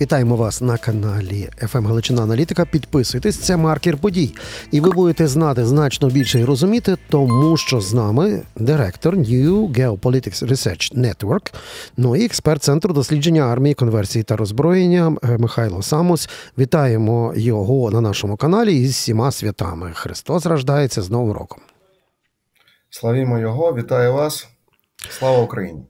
Вітаємо 0.00 0.36
вас 0.36 0.60
на 0.60 0.76
каналі 0.76 1.48
«ФМ 1.56 1.86
Галичина 1.86 2.22
Аналітика. 2.22 2.64
Підписуйтесь, 2.64 3.38
це 3.38 3.56
маркер 3.56 3.96
подій. 3.96 4.34
І 4.70 4.80
ви 4.80 4.90
будете 4.90 5.26
знати 5.26 5.66
значно 5.66 6.08
більше 6.08 6.40
і 6.40 6.44
розуміти, 6.44 6.96
тому 7.08 7.56
що 7.56 7.80
з 7.80 7.94
нами 7.94 8.42
директор 8.56 9.16
New 9.16 9.72
Geopolitics 9.72 10.48
Research 10.48 10.98
Network, 10.98 11.54
ну 11.96 12.16
і 12.16 12.24
експерт 12.24 12.62
Центру 12.62 12.94
дослідження 12.94 13.42
армії, 13.42 13.74
конверсії 13.74 14.22
та 14.22 14.36
роззброєння 14.36 15.16
е, 15.22 15.38
Михайло 15.38 15.82
Самус. 15.82 16.28
Вітаємо 16.58 17.32
його 17.36 17.90
на 17.90 18.00
нашому 18.00 18.36
каналі 18.36 18.80
із 18.82 18.90
всіма 18.90 19.30
святами. 19.30 19.90
Христос 19.94 20.46
рождається 20.46 21.02
з 21.02 21.10
Новим 21.10 21.32
роком. 21.32 21.60
Славімо 22.90 23.38
Його, 23.38 23.74
вітаю 23.74 24.12
вас. 24.12 24.48
Слава 25.10 25.42
Україні! 25.42 25.82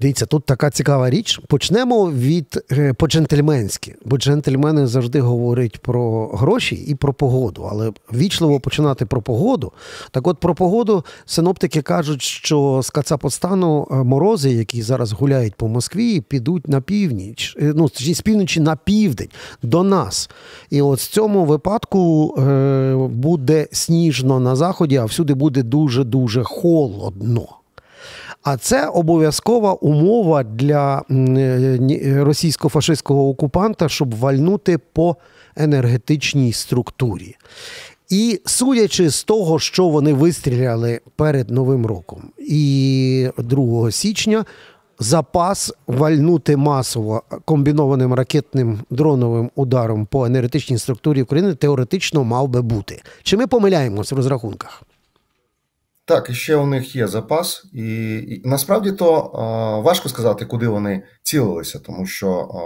Дивіться, 0.00 0.26
тут 0.26 0.44
така 0.44 0.70
цікава 0.70 1.10
річ. 1.10 1.40
Почнемо 1.48 2.10
від 2.10 2.64
е, 2.72 2.92
по-джентльменськи, 2.92 3.94
бо 4.04 4.18
джентльмени 4.18 4.86
завжди 4.86 5.20
говорять 5.20 5.78
про 5.78 6.26
гроші 6.26 6.74
і 6.74 6.94
про 6.94 7.14
погоду. 7.14 7.68
Але 7.70 7.92
вічливо 8.12 8.60
починати 8.60 9.06
про 9.06 9.22
погоду. 9.22 9.72
Так, 10.10 10.26
от 10.26 10.38
про 10.38 10.54
погоду 10.54 11.04
синоптики 11.26 11.82
кажуть, 11.82 12.22
що 12.22 12.80
з 12.82 12.90
Кацапостану 12.90 13.88
е, 13.90 13.94
морози, 13.94 14.50
які 14.50 14.82
зараз 14.82 15.12
гуляють 15.12 15.54
по 15.54 15.68
Москві, 15.68 16.20
підуть 16.20 16.68
на 16.68 16.80
північ, 16.80 17.56
е, 17.60 17.72
ну 17.76 17.88
з 17.88 18.20
півночі 18.20 18.60
на 18.60 18.76
південь 18.76 19.28
до 19.62 19.82
нас. 19.82 20.30
І 20.70 20.82
от 20.82 20.98
в 20.98 21.10
цьому 21.10 21.44
випадку 21.44 22.34
буде 23.12 23.68
сніжно 23.72 24.40
на 24.40 24.56
заході, 24.56 24.96
а 24.96 25.04
всюди 25.04 25.34
буде 25.34 25.62
дуже 25.62 26.04
дуже 26.04 26.44
холодно. 26.44 27.57
А 28.42 28.56
це 28.56 28.86
обов'язкова 28.86 29.72
умова 29.72 30.42
для 30.42 31.02
е, 31.10 32.24
російсько-фашистського 32.24 33.28
окупанта, 33.28 33.88
щоб 33.88 34.14
вальнути 34.14 34.78
по 34.78 35.16
енергетичній 35.56 36.52
структурі. 36.52 37.36
І 38.08 38.40
судячи 38.44 39.10
з 39.10 39.24
того, 39.24 39.58
що 39.58 39.88
вони 39.88 40.12
вистріляли 40.12 41.00
перед 41.16 41.50
Новим 41.50 41.86
роком 41.86 42.22
і 42.38 43.28
2 43.38 43.90
січня. 43.90 44.44
Запас 45.00 45.72
вальнути 45.86 46.56
масово 46.56 47.22
комбінованим 47.44 48.14
ракетним 48.14 48.80
дроновим 48.90 49.50
ударом 49.54 50.06
по 50.06 50.26
енергетичній 50.26 50.78
структурі 50.78 51.22
України 51.22 51.54
теоретично 51.54 52.24
мав 52.24 52.48
би 52.48 52.62
бути. 52.62 53.02
Чи 53.22 53.36
ми 53.36 53.46
помиляємось 53.46 54.12
в 54.12 54.16
розрахунках? 54.16 54.82
Так, 56.08 56.30
і 56.30 56.34
ще 56.34 56.56
у 56.56 56.66
них 56.66 56.96
є 56.96 57.06
запас, 57.06 57.64
і, 57.72 58.14
і 58.18 58.42
насправді 58.44 58.92
то 58.92 59.14
а, 59.14 59.78
важко 59.80 60.08
сказати, 60.08 60.44
куди 60.44 60.68
вони 60.68 61.02
цілилися, 61.22 61.78
тому 61.78 62.06
що 62.06 62.30
а, 62.30 62.58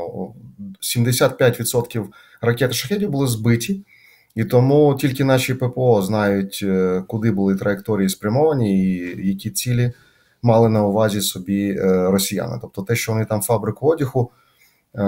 75% 0.82 2.04
ракет 2.40 2.70
і 2.70 2.74
шахетів 2.74 3.10
були 3.10 3.26
збиті, 3.26 3.84
і 4.34 4.44
тому 4.44 4.94
тільки 4.94 5.24
наші 5.24 5.54
ППО 5.54 6.02
знають, 6.02 6.60
е, 6.62 7.02
куди 7.08 7.30
були 7.30 7.54
траєкторії 7.56 8.08
спрямовані, 8.08 8.86
і 8.86 9.28
які 9.28 9.50
цілі 9.50 9.92
мали 10.42 10.68
на 10.68 10.86
увазі 10.86 11.20
собі 11.20 11.70
е, 11.70 12.10
росіяни. 12.10 12.58
Тобто, 12.60 12.82
те, 12.82 12.96
що 12.96 13.12
вони 13.12 13.24
там 13.24 13.40
фабрику 13.40 13.88
одягу 13.88 14.30
е, 14.30 15.00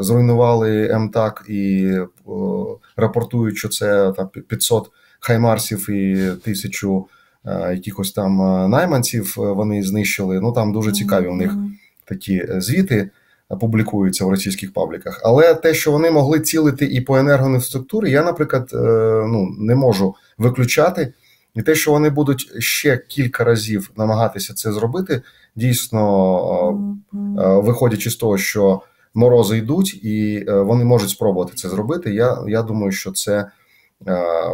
зруйнували 0.00 0.98
МТАК 0.98 1.44
і 1.48 1.92
рапортують, 2.96 3.56
що 3.56 3.68
це 3.68 4.12
там 4.12 4.28
500 4.28 4.90
хаймарсів 5.20 5.90
і 5.90 6.30
тисячу. 6.44 7.06
Е, 7.46 7.74
якихось 7.74 8.12
там 8.12 8.42
е, 8.42 8.68
найманців 8.68 9.34
е, 9.38 9.40
вони 9.40 9.82
знищили. 9.82 10.40
Ну 10.40 10.52
там 10.52 10.72
дуже 10.72 10.92
цікаві 10.92 11.26
у 11.26 11.34
них 11.34 11.52
такі 12.04 12.46
звіти 12.56 13.10
публікуються 13.60 14.24
в 14.24 14.30
російських 14.30 14.72
пабліках. 14.72 15.20
Але 15.24 15.54
те, 15.54 15.74
що 15.74 15.92
вони 15.92 16.10
могли 16.10 16.40
цілити 16.40 16.84
і 16.86 17.00
по 17.00 17.16
енергоінфраструктурі, 17.18 18.10
я, 18.10 18.22
наприклад, 18.22 18.70
ну 19.28 19.48
не 19.58 19.74
можу 19.74 20.14
виключати. 20.38 21.12
І 21.54 21.62
те, 21.62 21.74
що 21.74 21.90
вони 21.90 22.10
будуть 22.10 22.62
ще 22.62 22.96
кілька 22.96 23.44
разів 23.44 23.90
намагатися 23.96 24.54
це 24.54 24.72
зробити, 24.72 25.22
дійсно 25.56 26.98
виходячи 27.62 28.10
з 28.10 28.16
того, 28.16 28.38
що 28.38 28.80
морози 29.14 29.58
йдуть, 29.58 30.04
і 30.04 30.44
вони 30.48 30.84
можуть 30.84 31.10
спробувати 31.10 31.52
це 31.54 31.68
зробити. 31.68 32.14
Я 32.14 32.38
я 32.48 32.62
думаю, 32.62 32.92
що 32.92 33.12
це 33.12 33.50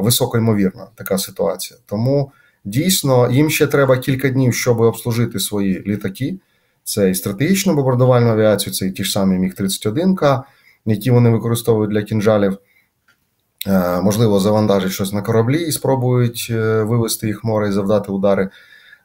високо 0.00 0.38
ймовірна 0.38 0.86
така 0.94 1.19
ситуація. 1.19 1.81
Тому 1.86 2.32
Дійсно, 2.65 3.31
їм 3.31 3.50
ще 3.50 3.67
треба 3.67 3.99
кілька 3.99 4.28
днів, 4.28 4.55
щоб 4.55 4.81
обслужити 4.81 5.41
свої 5.41 5.83
літаки. 5.87 6.39
Це 6.84 7.11
і 7.11 7.15
стратегічну 7.15 7.75
бомбардувальну 7.75 8.31
авіацію, 8.31 8.75
це 8.75 8.87
і 8.87 8.91
ті 8.91 9.05
ж 9.05 9.12
самі 9.12 9.39
Міг-31К, 9.39 10.43
які 10.87 11.11
вони 11.11 11.31
використовують 11.31 11.91
для 11.91 12.03
кінжалів. 12.03 12.59
Е, 13.67 14.00
можливо, 14.00 14.41
завантажать 14.41 14.93
щось 14.93 15.12
на 15.12 15.23
кораблі 15.23 15.62
і 15.62 15.73
спробують 15.73 16.49
е, 16.50 16.83
вивести 16.83 17.27
їх 17.27 17.45
море 17.45 17.69
і 17.69 17.73
завдати 17.73 18.12
удари. 18.12 18.49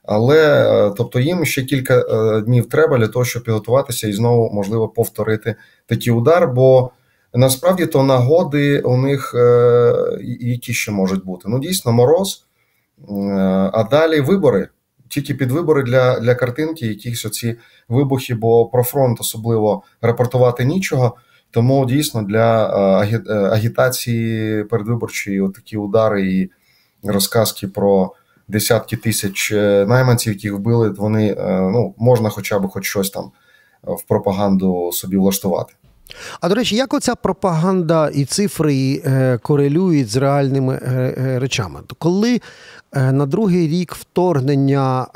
Але 0.03 0.69
е, 0.87 0.93
тобто 0.97 1.19
їм 1.19 1.45
ще 1.45 1.63
кілька 1.63 2.01
днів 2.41 2.69
треба 2.69 2.97
для 2.97 3.07
того, 3.07 3.25
щоб 3.25 3.43
підготуватися 3.43 4.07
і 4.07 4.13
знову 4.13 4.53
можливо 4.53 4.87
повторити 4.87 5.55
такий 5.85 6.13
удар. 6.13 6.47
Бо 6.47 6.91
насправді 7.33 7.85
то 7.85 8.03
нагоди 8.03 8.79
у 8.79 8.97
них 8.97 9.35
які 10.39 10.73
ще 10.73 10.91
можуть 10.91 11.25
бути. 11.25 11.49
Ну, 11.49 11.59
дійсно, 11.59 11.91
мороз. 11.91 12.46
А 13.73 13.87
далі 13.91 14.21
вибори, 14.21 14.69
тільки 15.07 15.33
під 15.33 15.51
вибори 15.51 15.83
для 15.83 16.19
для 16.19 16.35
картинки, 16.35 16.87
якісь 16.87 17.25
оці 17.25 17.55
вибухи, 17.87 18.35
бо 18.35 18.65
про 18.65 18.83
фронт 18.83 19.21
особливо 19.21 19.83
рапортувати 20.01 20.65
нічого. 20.65 21.17
Тому 21.51 21.85
дійсно 21.85 22.23
для 22.23 22.65
е, 22.65 23.33
агітації 23.33 24.63
передвиборчої 24.63 25.49
такі 25.55 25.77
удари 25.77 26.33
і 26.33 26.51
розказки 27.03 27.67
про 27.67 28.13
десятки 28.47 28.97
тисяч 28.97 29.51
е, 29.51 29.85
найманців, 29.87 30.33
яких 30.33 30.53
вбили, 30.53 30.89
вони 30.89 31.27
е, 31.27 31.59
ну 31.73 31.95
можна, 31.97 32.29
хоча 32.29 32.59
б 32.59 32.67
хоч 32.67 32.85
щось 32.85 33.09
там 33.09 33.31
в 33.83 34.03
пропаганду 34.07 34.91
собі 34.93 35.17
влаштувати. 35.17 35.73
А 36.41 36.49
до 36.49 36.55
речі, 36.55 36.75
як 36.75 36.93
оця 36.93 37.15
пропаганда 37.15 38.09
і 38.09 38.25
цифри 38.25 39.01
корелюють 39.41 40.09
з 40.09 40.15
реальними 40.15 40.79
речами? 41.17 41.79
Коли 41.99 42.41
на 42.93 43.25
другий 43.25 43.67
рік 43.67 43.95
вторгнення 43.95 45.07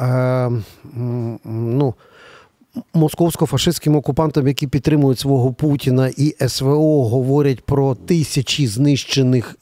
ну, 1.44 1.94
московсько-фашистським 2.94 3.96
окупантам, 3.96 4.48
які 4.48 4.68
підтримують 4.68 5.20
свого 5.20 5.54
Путіна 5.54 6.12
і 6.18 6.36
СВО, 6.48 7.08
говорять 7.10 7.62
про 7.62 7.96
тисячі 7.96 8.68
знищених 8.68 9.56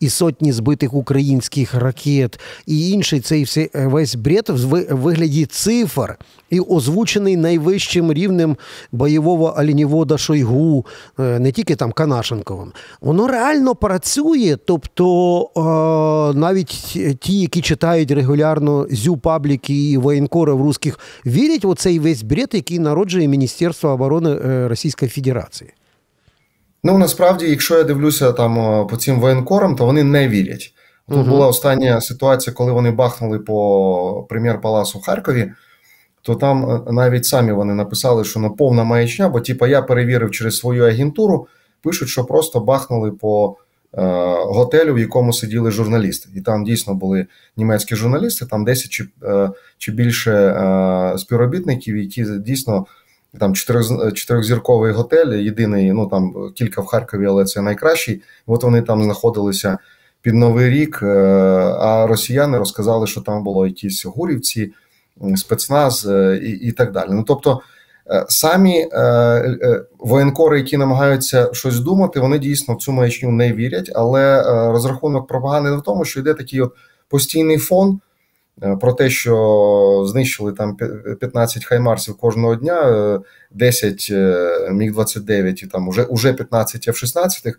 і 0.00 0.08
сотні 0.08 0.52
збитих 0.52 0.94
українських 0.94 1.74
ракет, 1.74 2.40
і 2.66 2.90
інший 2.90 3.20
цей 3.20 3.70
весь 3.74 4.14
бред 4.14 4.48
в 4.48 4.94
вигляді 4.94 5.46
цифр 5.46 6.18
і 6.50 6.60
озвучений 6.60 7.36
найвищим 7.36 8.12
рівнем 8.12 8.56
бойового 8.92 9.46
алінівода 9.46 10.18
Шойгу, 10.18 10.86
е, 11.18 11.38
не 11.38 11.52
тільки 11.52 11.76
там 11.76 11.92
Канашенковим, 11.92 12.72
воно 13.00 13.26
реально 13.26 13.74
працює. 13.74 14.56
Тобто 14.64 15.42
е, 15.56 16.38
навіть 16.38 16.98
ті, 17.20 17.40
які 17.40 17.60
читають 17.60 18.10
регулярно 18.10 18.86
зю 18.90 19.16
пабліки 19.16 19.90
і 19.90 19.96
воєнкори 19.96 20.52
в 20.52 20.62
русських, 20.62 20.98
вірять 21.26 21.64
в 21.64 21.68
оцей 21.68 21.98
весь 21.98 22.22
бред, 22.22 22.48
який 22.56 22.78
народжує 22.78 23.28
Міністерство 23.28 23.90
оборони 23.90 24.30
е, 24.30 24.68
Російської 24.68 25.10
Федерації. 25.10 25.70
Ну 26.84 26.98
насправді, 26.98 27.50
якщо 27.50 27.78
я 27.78 27.84
дивлюся 27.84 28.32
там 28.32 28.86
по 28.86 28.96
цим 28.96 29.20
воєнкорам, 29.20 29.76
то 29.76 29.86
вони 29.86 30.04
не 30.04 30.28
вірять. 30.28 30.74
Тут 31.08 31.18
угу. 31.18 31.30
була 31.30 31.46
остання 31.46 32.00
ситуація, 32.00 32.54
коли 32.54 32.72
вони 32.72 32.90
бахнули 32.90 33.38
по 33.38 34.26
прем'єр-паласу 34.28 35.00
Харкові 35.00 35.52
то 36.26 36.34
там 36.34 36.70
е, 36.70 36.92
навіть 36.92 37.24
самі 37.24 37.52
вони 37.52 37.74
написали, 37.74 38.24
що 38.24 38.40
на 38.40 38.50
повна 38.50 38.84
маячня, 38.84 39.28
бо 39.28 39.40
типа 39.40 39.68
я 39.68 39.82
перевірив 39.82 40.30
через 40.30 40.58
свою 40.58 40.84
агентуру, 40.84 41.46
пишуть, 41.82 42.08
що 42.08 42.24
просто 42.24 42.60
бахнули 42.60 43.12
по 43.12 43.56
е, 43.60 43.65
готелю, 44.46 44.94
в 44.94 44.98
якому 44.98 45.32
сиділи 45.32 45.70
журналісти. 45.70 46.28
І 46.34 46.40
там 46.40 46.64
дійсно 46.64 46.94
були 46.94 47.26
німецькі 47.56 47.96
журналісти, 47.96 48.46
там 48.46 48.64
10 48.64 48.90
чи 48.90 49.08
е, 49.22 49.50
чи 49.78 49.92
більше 49.92 50.32
е, 50.32 51.18
співробітників, 51.18 51.96
які 51.96 52.24
дійсно 52.24 52.86
там 53.40 53.54
чотирьохзірковий 54.14 54.92
готель, 54.92 55.32
єдиний, 55.32 55.92
ну 55.92 56.06
там 56.06 56.34
кілька 56.54 56.80
в 56.80 56.86
Харкові, 56.86 57.26
але 57.26 57.44
це 57.44 57.62
найкращий. 57.62 58.22
От 58.46 58.62
вони 58.62 58.82
там 58.82 59.02
знаходилися 59.02 59.78
під 60.22 60.34
Новий 60.34 60.70
рік, 60.70 61.00
е, 61.02 61.06
а 61.80 62.06
росіяни 62.06 62.58
розказали, 62.58 63.06
що 63.06 63.20
там 63.20 63.44
було 63.44 63.66
якісь 63.66 64.06
гурівці 64.06 64.72
спецназ 65.36 66.06
е, 66.06 66.40
і 66.42 66.50
і 66.50 66.72
так 66.72 66.92
далі. 66.92 67.08
Ну 67.10 67.22
тобто 67.22 67.50
е, 67.52 67.60
самі 68.28 68.88
е, 68.92 69.82
воєнкори, 69.98 70.58
які 70.58 70.76
намагаються 70.76 71.50
щось 71.52 71.80
думати, 71.80 72.20
вони 72.20 72.38
дійсно 72.38 72.74
в 72.74 72.78
цю 72.78 72.92
маячню 72.92 73.30
не 73.30 73.52
вірять. 73.52 73.90
Але 73.94 74.42
розрахунок 74.72 75.26
пропаганди 75.26 75.72
в 75.72 75.82
тому, 75.82 76.04
що 76.04 76.20
йде 76.20 76.34
такий 76.34 76.62
постійний 77.08 77.58
фон. 77.58 78.00
про 78.80 78.92
те, 78.92 79.10
що 79.10 80.04
знищили 80.08 80.52
там 80.52 80.76
15 81.20 81.64
хаймарсів 81.64 82.16
кожного 82.16 82.54
дня, 82.54 83.20
10 83.50 84.12
міг 84.70 84.92
29 84.92 85.62
і 85.62 85.66
там 85.66 85.88
уже 85.88 86.02
уже 86.04 86.32
15 86.32 86.88
F-16, 86.88 87.50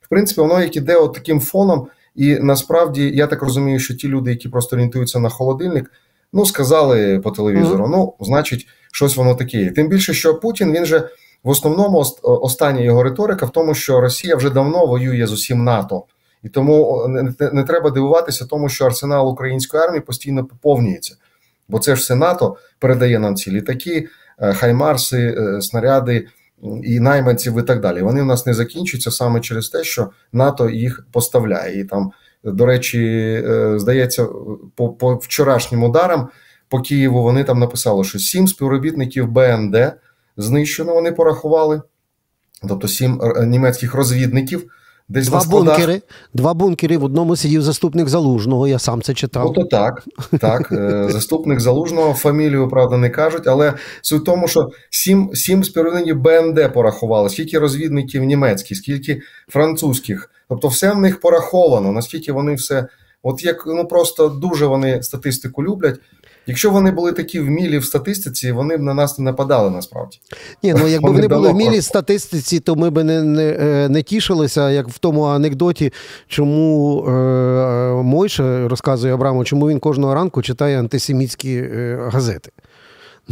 в 0.00 0.08
принципі, 0.08 0.40
воно 0.40 0.60
як 0.60 0.76
іде 0.76 0.96
от 0.96 1.14
таким 1.14 1.40
фоном. 1.40 1.86
І 2.14 2.34
насправді 2.34 3.10
я 3.14 3.26
так 3.26 3.42
розумію, 3.42 3.78
що 3.78 3.94
ті 3.94 4.08
люди, 4.08 4.30
які 4.30 4.48
просто 4.48 4.76
орієнтуються 4.76 5.18
на 5.18 5.28
холодильник, 5.28 5.90
ну 6.32 6.46
сказали 6.46 7.20
по 7.20 7.30
телевізору, 7.30 7.84
mm-hmm. 7.84 7.90
ну 7.90 8.14
значить, 8.20 8.66
щось 8.92 9.16
воно 9.16 9.34
таке. 9.34 9.70
Тим 9.70 9.88
більше, 9.88 10.14
що 10.14 10.34
Путін 10.34 10.72
він 10.72 10.86
же 10.86 11.08
в 11.44 11.48
основному 11.48 12.04
остання 12.22 12.80
його 12.80 13.02
риторика 13.02 13.46
в 13.46 13.50
тому, 13.50 13.74
що 13.74 14.00
Росія 14.00 14.36
вже 14.36 14.50
давно 14.50 14.86
воює 14.86 15.26
з 15.26 15.32
усім 15.32 15.64
НАТО, 15.64 16.04
і 16.42 16.48
тому 16.48 17.06
не, 17.08 17.50
не 17.52 17.64
треба 17.64 17.90
дивуватися, 17.90 18.46
тому 18.46 18.68
що 18.68 18.86
арсенал 18.86 19.28
української 19.28 19.82
армії 19.82 20.00
постійно 20.00 20.44
поповнюється, 20.44 21.16
бо 21.68 21.78
це 21.78 21.96
ж 21.96 22.00
все 22.00 22.14
НАТО 22.14 22.56
передає 22.78 23.18
нам 23.18 23.36
ці 23.36 23.50
літаки, 23.50 24.08
е, 24.38 24.52
хаймарси, 24.52 25.36
е, 25.38 25.62
снаряди. 25.62 26.26
І 26.82 27.00
найманців, 27.00 27.58
і 27.58 27.62
так 27.62 27.80
далі. 27.80 28.02
Вони 28.02 28.22
в 28.22 28.24
нас 28.24 28.46
не 28.46 28.54
закінчуються 28.54 29.10
саме 29.10 29.40
через 29.40 29.68
те, 29.68 29.84
що 29.84 30.10
НАТО 30.32 30.70
їх 30.70 31.06
поставляє. 31.12 31.80
І 31.80 31.84
там, 31.84 32.12
до 32.44 32.66
речі, 32.66 33.00
е, 33.46 33.78
здається, 33.78 34.28
по 34.74 34.88
по 34.88 35.14
вчорашнім 35.14 35.84
ударам 35.84 36.28
по 36.68 36.80
Києву 36.80 37.22
вони 37.22 37.44
там 37.44 37.58
написали, 37.58 38.04
що 38.04 38.18
сім 38.18 38.48
співробітників 38.48 39.28
БНД 39.28 39.76
знищено. 40.36 40.94
Вони 40.94 41.12
порахували, 41.12 41.82
тобто 42.68 42.88
сім 42.88 43.22
е, 43.22 43.46
німецьких 43.46 43.94
розвідників. 43.94 44.70
Десь 45.10 45.28
два 45.28 45.44
бункери. 45.44 46.02
Два 46.34 46.54
бункери. 46.54 46.96
В 46.96 47.04
одному 47.04 47.36
сидів 47.36 47.62
заступник 47.62 48.08
залужного. 48.08 48.68
Я 48.68 48.78
сам 48.78 49.02
це 49.02 49.14
читав. 49.14 49.46
Ото 49.46 49.64
так. 49.64 50.04
Так, 50.40 50.72
е, 50.72 51.08
заступник 51.12 51.60
залужного, 51.60 52.14
фамілію, 52.14 52.68
правда, 52.68 52.96
не 52.96 53.10
кажуть, 53.10 53.46
але 53.46 53.74
суть 54.02 54.22
в 54.22 54.24
тому, 54.24 54.48
що 54.48 54.70
сім 54.90 55.30
сім 55.34 55.64
співробітників 55.64 56.20
БНД 56.20 56.72
порахували, 56.74 57.30
скільки 57.30 57.58
розвідників 57.58 58.24
німецьких, 58.24 58.76
скільки 58.76 59.20
французьких. 59.48 60.30
Тобто, 60.48 60.68
все 60.68 60.92
в 60.92 60.98
них 60.98 61.20
пораховано, 61.20 61.92
наскільки 61.92 62.32
вони 62.32 62.54
все. 62.54 62.86
От 63.22 63.44
як 63.44 63.64
ну 63.66 63.88
просто 63.88 64.28
дуже 64.28 64.66
вони 64.66 65.02
статистику 65.02 65.64
люблять. 65.64 66.00
Якщо 66.46 66.70
вони 66.70 66.90
були 66.90 67.12
такі 67.12 67.40
вмілі 67.40 67.78
в 67.78 67.84
статистиці, 67.84 68.52
вони 68.52 68.76
б 68.76 68.80
на 68.80 68.94
нас 68.94 69.18
не 69.18 69.24
нападали 69.24 69.70
насправді. 69.70 70.18
Ні, 70.62 70.74
ну 70.74 70.88
якби 70.88 71.10
вони, 71.10 71.28
були 71.28 71.52
вмілі 71.52 71.78
в 71.78 71.84
статистиці, 71.84 72.60
то 72.60 72.76
ми 72.76 72.90
б 72.90 73.04
не 73.04 73.22
не, 73.22 73.56
е, 73.60 73.88
не 73.88 74.02
тішилися, 74.02 74.70
як 74.70 74.88
в 74.88 74.98
тому 74.98 75.22
анекдоті, 75.22 75.92
чому 76.28 77.04
е, 77.08 77.10
Мойша 78.02 78.68
розказує 78.68 79.14
Абраму, 79.14 79.44
чому 79.44 79.68
він 79.68 79.78
кожного 79.78 80.14
ранку 80.14 80.42
читає 80.42 80.78
антисемітські 80.78 81.56
е, 81.56 81.98
газети. 82.12 82.50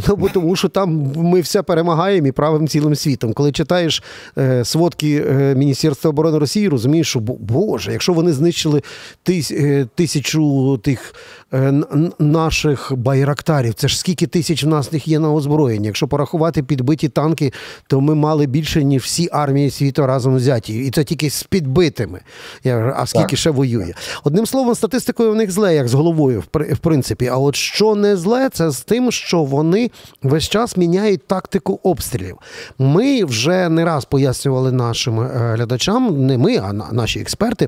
Ну, 0.07 0.15
бо 0.15 0.29
тому 0.29 0.55
що 0.55 0.69
там 0.69 1.13
ми 1.15 1.41
все 1.41 1.61
перемагаємо 1.61 2.27
і 2.27 2.31
правим 2.31 2.67
цілим 2.67 2.95
світом. 2.95 3.33
Коли 3.33 3.51
читаєш 3.51 4.03
е, 4.37 4.65
сводки 4.65 5.25
е, 5.29 5.55
Міністерства 5.55 6.09
оборони 6.09 6.37
Росії, 6.37 6.67
розумієш, 6.67 7.07
що 7.09 7.19
Боже, 7.19 7.91
якщо 7.91 8.13
вони 8.13 8.33
знищили 8.33 8.81
тис, 9.23 9.51
е, 9.51 9.87
тисячу 9.95 10.77
тих 10.77 11.15
е, 11.53 11.73
наших 12.19 12.91
байрактарів, 12.95 13.73
це 13.73 13.87
ж 13.87 13.99
скільки 13.99 14.27
тисяч 14.27 14.63
в 14.63 14.67
нас 14.67 14.91
них 14.91 15.07
є 15.07 15.19
на 15.19 15.33
озброєнні. 15.33 15.87
Якщо 15.87 16.07
порахувати 16.07 16.63
підбиті 16.63 17.09
танки, 17.09 17.53
то 17.87 18.01
ми 18.01 18.15
мали 18.15 18.45
більше, 18.45 18.83
ніж 18.83 19.03
всі 19.03 19.29
армії 19.31 19.71
світу 19.71 20.05
разом 20.05 20.35
взяті. 20.35 20.85
І 20.85 20.91
це 20.91 21.03
тільки 21.03 21.29
з 21.29 21.43
підбитими. 21.43 22.19
Я, 22.63 22.95
А 22.97 23.05
скільки 23.05 23.27
так. 23.27 23.39
ще 23.39 23.49
воює? 23.49 23.93
Одним 24.23 24.45
словом, 24.45 24.75
статистикою 24.75 25.31
в 25.31 25.35
них 25.35 25.51
зле, 25.51 25.75
як 25.75 25.87
з 25.87 25.93
головою, 25.93 26.43
в 26.53 26.77
принципі. 26.77 27.27
А 27.27 27.37
от 27.37 27.55
що 27.55 27.95
не 27.95 28.17
зле, 28.17 28.49
це 28.53 28.71
з 28.71 28.81
тим, 28.81 29.11
що 29.11 29.43
вони 29.43 29.78
весь 30.23 30.49
час 30.49 30.77
міняють 30.77 31.27
тактику 31.27 31.79
обстрілів. 31.83 32.37
Ми 32.77 33.23
вже 33.23 33.69
не 33.69 33.85
раз 33.85 34.05
пояснювали 34.05 34.71
нашим 34.71 35.19
е, 35.19 35.53
глядачам, 35.55 36.25
не 36.25 36.37
ми, 36.37 36.57
а 36.57 36.73
наші 36.73 37.19
експерти. 37.19 37.67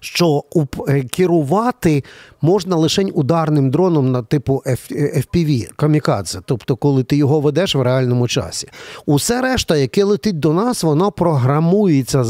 Що 0.00 0.44
е, 0.88 1.02
керувати 1.02 2.04
можна 2.42 2.76
лише 2.76 3.02
ударним 3.02 3.70
дроном 3.70 4.12
на 4.12 4.22
типу 4.22 4.62
FPV, 4.66 5.64
е, 5.64 5.68
камікадзе, 5.76 6.40
тобто, 6.44 6.76
коли 6.76 7.02
ти 7.02 7.16
його 7.16 7.40
ведеш 7.40 7.74
в 7.74 7.82
реальному 7.82 8.28
часі. 8.28 8.68
Усе 9.06 9.42
решта, 9.42 9.76
яке 9.76 10.04
летить 10.04 10.38
до 10.38 10.52
нас, 10.52 10.82
воно 10.82 11.12
програмується 11.12 12.24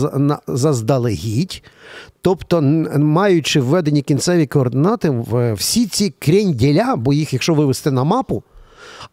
заздалегідь. 0.46 1.62
Тобто, 2.20 2.62
маючи 2.98 3.60
введені 3.60 4.02
кінцеві 4.02 4.46
координати, 4.46 5.14
всі 5.56 5.86
ці 5.86 6.10
кренділя, 6.18 6.96
бо 6.96 7.12
їх, 7.12 7.32
якщо 7.32 7.54
вивести 7.54 7.90
на 7.90 8.04
мапу. 8.04 8.42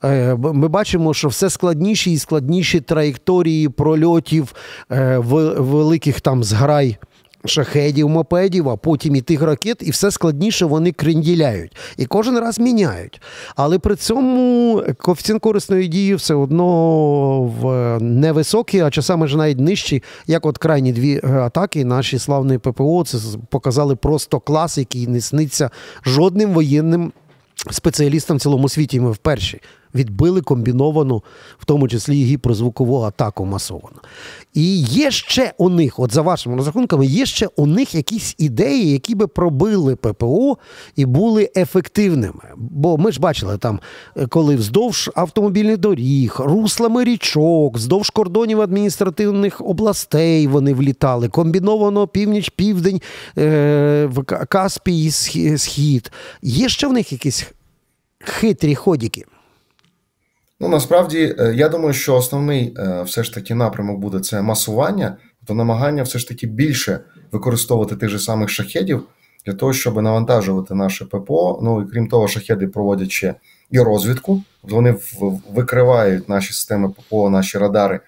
Е, 0.03 0.35
ми 0.35 0.67
бачимо, 0.67 1.13
що 1.13 1.27
все 1.27 1.49
складніші 1.49 2.11
і 2.11 2.17
складніші 2.17 2.81
траєкторії 2.81 3.69
прольотів 3.69 4.53
е, 4.91 5.17
великих 5.17 6.21
там 6.21 6.43
зграй. 6.43 6.97
Шахедів, 7.45 8.09
мопедів, 8.09 8.69
а 8.69 8.77
потім 8.77 9.15
і 9.15 9.21
тих 9.21 9.41
ракет, 9.41 9.77
і 9.81 9.91
все 9.91 10.11
складніше 10.11 10.65
вони 10.65 10.91
кренділяють. 10.91 11.75
І 11.97 12.05
кожен 12.05 12.39
раз 12.39 12.59
міняють. 12.59 13.21
Але 13.55 13.79
при 13.79 13.95
цьому 13.95 14.83
коефіцієнт 14.97 15.41
корисної 15.41 15.87
дії 15.87 16.15
все 16.15 16.33
одно 16.33 17.43
в 17.43 17.97
невисокий, 17.99 18.79
а 18.79 18.89
часами 18.89 19.27
ж 19.27 19.37
навіть 19.37 19.59
нижчий, 19.59 20.03
як 20.27 20.45
от 20.45 20.57
крайні 20.57 20.93
дві 20.93 21.21
атаки, 21.23 21.85
наші 21.85 22.19
славні 22.19 22.57
ППО 22.57 23.03
це 23.03 23.17
показали 23.49 23.95
просто 23.95 24.39
клас, 24.39 24.77
який 24.77 25.07
не 25.07 25.21
сниться 25.21 25.69
жодним 26.05 26.53
воєнним 26.53 27.11
спеціалістам 27.71 28.37
в 28.37 28.41
цілому 28.41 28.69
світі. 28.69 28.99
Ми 28.99 29.11
вперше 29.11 29.59
відбили 29.95 30.41
комбіновану, 30.41 31.23
в 31.59 31.65
тому 31.65 31.87
числі 31.87 32.19
і 32.19 32.25
гіпрозвукову 32.25 33.01
атаку 33.01 33.45
масовану. 33.45 33.97
І 34.53 34.79
є 34.81 35.11
ще 35.11 35.53
у 35.57 35.69
них, 35.69 35.99
от 35.99 36.13
за 36.13 36.21
вашими 36.21 36.55
розрахунками, 36.55 37.05
є 37.05 37.25
ще 37.25 37.49
у 37.55 37.65
них 37.65 37.95
якісь 37.95 38.35
ідеї, 38.37 38.91
які 38.91 39.15
би 39.15 39.27
пробили 39.27 39.95
ППО 39.95 40.57
і 40.95 41.05
були 41.05 41.49
ефективними. 41.55 42.41
Бо 42.57 42.97
ми 42.97 43.11
ж 43.11 43.19
бачили 43.19 43.57
там, 43.57 43.79
коли 44.29 44.55
вздовж 44.55 45.09
автомобільних 45.15 45.77
доріг, 45.77 46.35
руслами 46.39 47.03
річок, 47.03 47.75
вздовж 47.75 48.09
кордонів 48.09 48.61
адміністративних 48.61 49.61
областей 49.61 50.47
вони 50.47 50.73
влітали, 50.73 51.29
комбіновано 51.29 52.07
північ-південь, 52.07 53.01
е, 53.37 54.09
Каспій 54.49 55.11
схід. 55.57 56.11
Є 56.41 56.69
ще 56.69 56.87
в 56.87 56.93
них 56.93 57.11
якісь 57.11 57.45
хитрі 58.19 58.75
ходіки? 58.75 59.25
Ну 60.59 60.67
насправді 60.67 61.35
е, 61.39 61.53
я 61.55 61.69
думаю, 61.69 61.93
що 61.93 62.15
основний 62.15 62.75
е, 62.77 63.03
все 63.03 63.23
ж 63.23 63.33
таки 63.33 63.55
напрямок 63.55 63.99
буде 63.99 64.19
це 64.19 64.41
масування, 64.41 65.17
то 65.45 65.53
намагання 65.53 66.03
все 66.03 66.19
ж 66.19 66.27
таки 66.27 66.47
більше 66.47 66.99
використовувати 67.31 67.95
тих 67.95 68.09
же 68.09 68.19
самих 68.19 68.49
шахедів 68.49 69.03
для 69.45 69.53
того, 69.53 69.73
щоб 69.73 70.01
навантажувати 70.01 70.75
наше 70.75 71.05
ППО. 71.05 71.59
Ну 71.63 71.81
і 71.81 71.91
крім 71.91 72.07
того, 72.07 72.27
шахеди 72.27 72.67
проводять 72.67 73.11
ще 73.11 73.35
і 73.71 73.79
розвідку. 73.79 74.41
Вони 74.63 74.95
викривають 75.53 76.29
наші 76.29 76.53
системи 76.53 76.89
ППО, 76.89 77.29
наші 77.29 77.57
радари, 77.57 77.99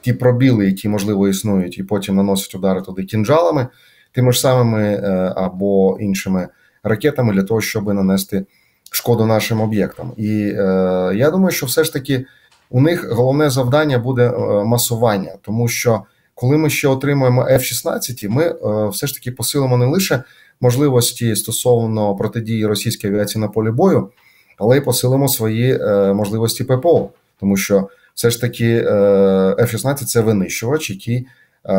ті 0.00 0.12
пробіли, 0.12 0.66
які 0.66 0.88
можливо 0.88 1.28
існують, 1.28 1.78
і 1.78 1.82
потім 1.82 2.16
наносять 2.16 2.54
удари 2.54 2.82
туди 2.82 3.04
кінжалами, 3.04 3.66
тими 4.12 4.32
ж 4.32 4.40
самими 4.40 4.82
е, 4.82 5.32
або 5.36 5.98
іншими 6.00 6.48
ракетами 6.82 7.32
для 7.32 7.42
того, 7.42 7.60
щоб 7.60 7.94
нанести 7.94 8.46
шкоду 8.94 9.26
нашим 9.26 9.60
об'єктам. 9.60 10.12
І 10.16 10.30
е, 10.30 11.12
я 11.14 11.30
думаю, 11.30 11.50
що 11.50 11.66
все 11.66 11.84
ж 11.84 11.92
таки 11.92 12.26
у 12.70 12.80
них 12.80 13.12
головне 13.12 13.50
завдання 13.50 13.98
буде 13.98 14.22
е, 14.22 14.64
масування, 14.64 15.32
тому 15.42 15.68
що 15.68 16.02
коли 16.34 16.56
ми 16.56 16.70
ще 16.70 16.88
отримуємо 16.88 17.42
F-16, 17.42 18.28
ми 18.28 18.44
е, 18.44 18.88
все 18.88 19.06
ж 19.06 19.14
таки 19.14 19.32
посилимо 19.32 19.76
не 19.76 19.86
лише 19.86 20.22
можливості 20.60 21.36
стосовно 21.36 22.16
протидії 22.16 22.66
російської 22.66 23.12
авіації 23.12 23.42
на 23.42 23.48
полі 23.48 23.70
бою, 23.70 24.10
але 24.58 24.76
й 24.76 24.80
посилимо 24.80 25.28
свої 25.28 25.78
е, 25.80 26.12
можливості 26.12 26.64
ППО, 26.64 27.10
тому 27.40 27.56
що 27.56 27.88
все 28.14 28.30
ж 28.30 28.40
таки 28.40 28.84
е, 28.86 28.92
F-16 29.58 29.94
це 29.94 30.20
винищувач, 30.20 30.90
який 30.90 31.16
е, 31.16 31.26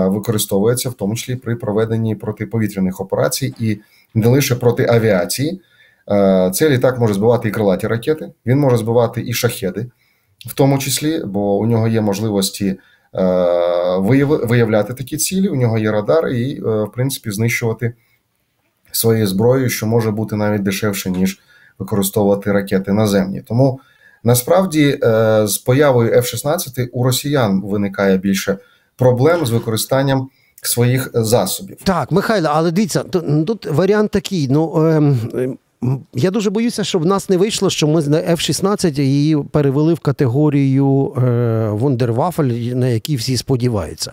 використовується 0.08 0.90
в 0.90 0.94
тому 0.94 1.16
числі 1.16 1.36
при 1.36 1.56
проведенні 1.56 2.16
протиповітряних 2.16 3.02
операцій 3.02 3.54
і 3.60 3.78
не 4.14 4.28
лише 4.28 4.56
проти 4.56 4.88
авіації. 4.90 5.62
Е, 6.12 6.52
цей 6.54 6.70
літак 6.70 7.00
може 7.00 7.14
збивати 7.14 7.48
і 7.48 7.52
крилаті 7.52 7.88
ракети, 7.88 8.32
він 8.46 8.60
може 8.60 8.78
збивати 8.78 9.24
і 9.28 9.34
шахеди, 9.34 9.90
в 10.48 10.54
тому 10.54 10.78
числі, 10.80 11.24
бо 11.26 11.58
у 11.58 11.66
нього 11.66 11.88
є 11.88 12.02
можливості 12.02 12.66
е, 12.66 12.78
виявляти 14.44 14.94
такі 14.94 15.18
цілі, 15.18 15.48
у 15.48 15.56
нього 15.56 15.78
є 15.78 15.92
радар, 15.92 16.28
і, 16.28 16.58
е, 16.58 16.84
в 16.84 16.92
принципі, 16.92 17.32
знищувати 17.32 17.94
своєю 18.92 19.28
зброєю, 19.28 19.70
що 19.70 19.88
може 19.88 20.12
бути 20.12 20.36
навіть 20.36 20.64
дешевше, 20.64 21.10
ніж 21.10 21.40
використовувати 21.80 22.52
ракети 22.52 22.94
наземні. 22.94 23.42
Тому 23.42 23.80
насправді 24.24 25.00
з 25.44 25.58
появою 25.66 26.12
F-16 26.12 26.88
у 26.92 27.04
росіян 27.04 27.62
виникає 27.62 28.18
більше 28.18 28.58
проблем 28.96 29.46
з 29.46 29.52
використанням 29.52 30.30
своїх 30.62 31.10
засобів. 31.14 31.78
Так, 31.84 32.12
Михайло, 32.12 32.50
але 32.52 32.72
дивіться, 32.72 33.04
тут, 33.04 33.48
тут 33.48 33.66
варіант 33.66 34.12
такий. 34.12 34.48
Ну 34.48 34.90
ем, 34.90 35.58
Я 36.14 36.32
дуже 36.32 36.50
боюся, 36.50 36.84
щоб 36.84 37.02
в 37.02 37.06
нас 37.06 37.30
не 37.30 37.38
вийшло, 37.38 37.70
що 37.70 37.88
ми 37.88 38.02
з 38.02 38.08
F-16 38.08 39.02
її 39.02 39.38
перевели 39.52 39.94
в 39.94 40.00
категорію 40.00 41.14
е, 41.18 41.70
Вундервафель, 41.70 42.74
на 42.76 42.88
якій 42.88 43.16
всі 43.16 43.38
сподіваються. 43.38 44.12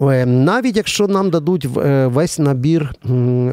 Е, 0.00 0.26
навіть 0.26 0.76
якщо 0.76 1.08
нам 1.08 1.30
дадуть 1.30 1.68
е, 1.76 2.06
весь 2.06 2.38
набір 2.38 2.94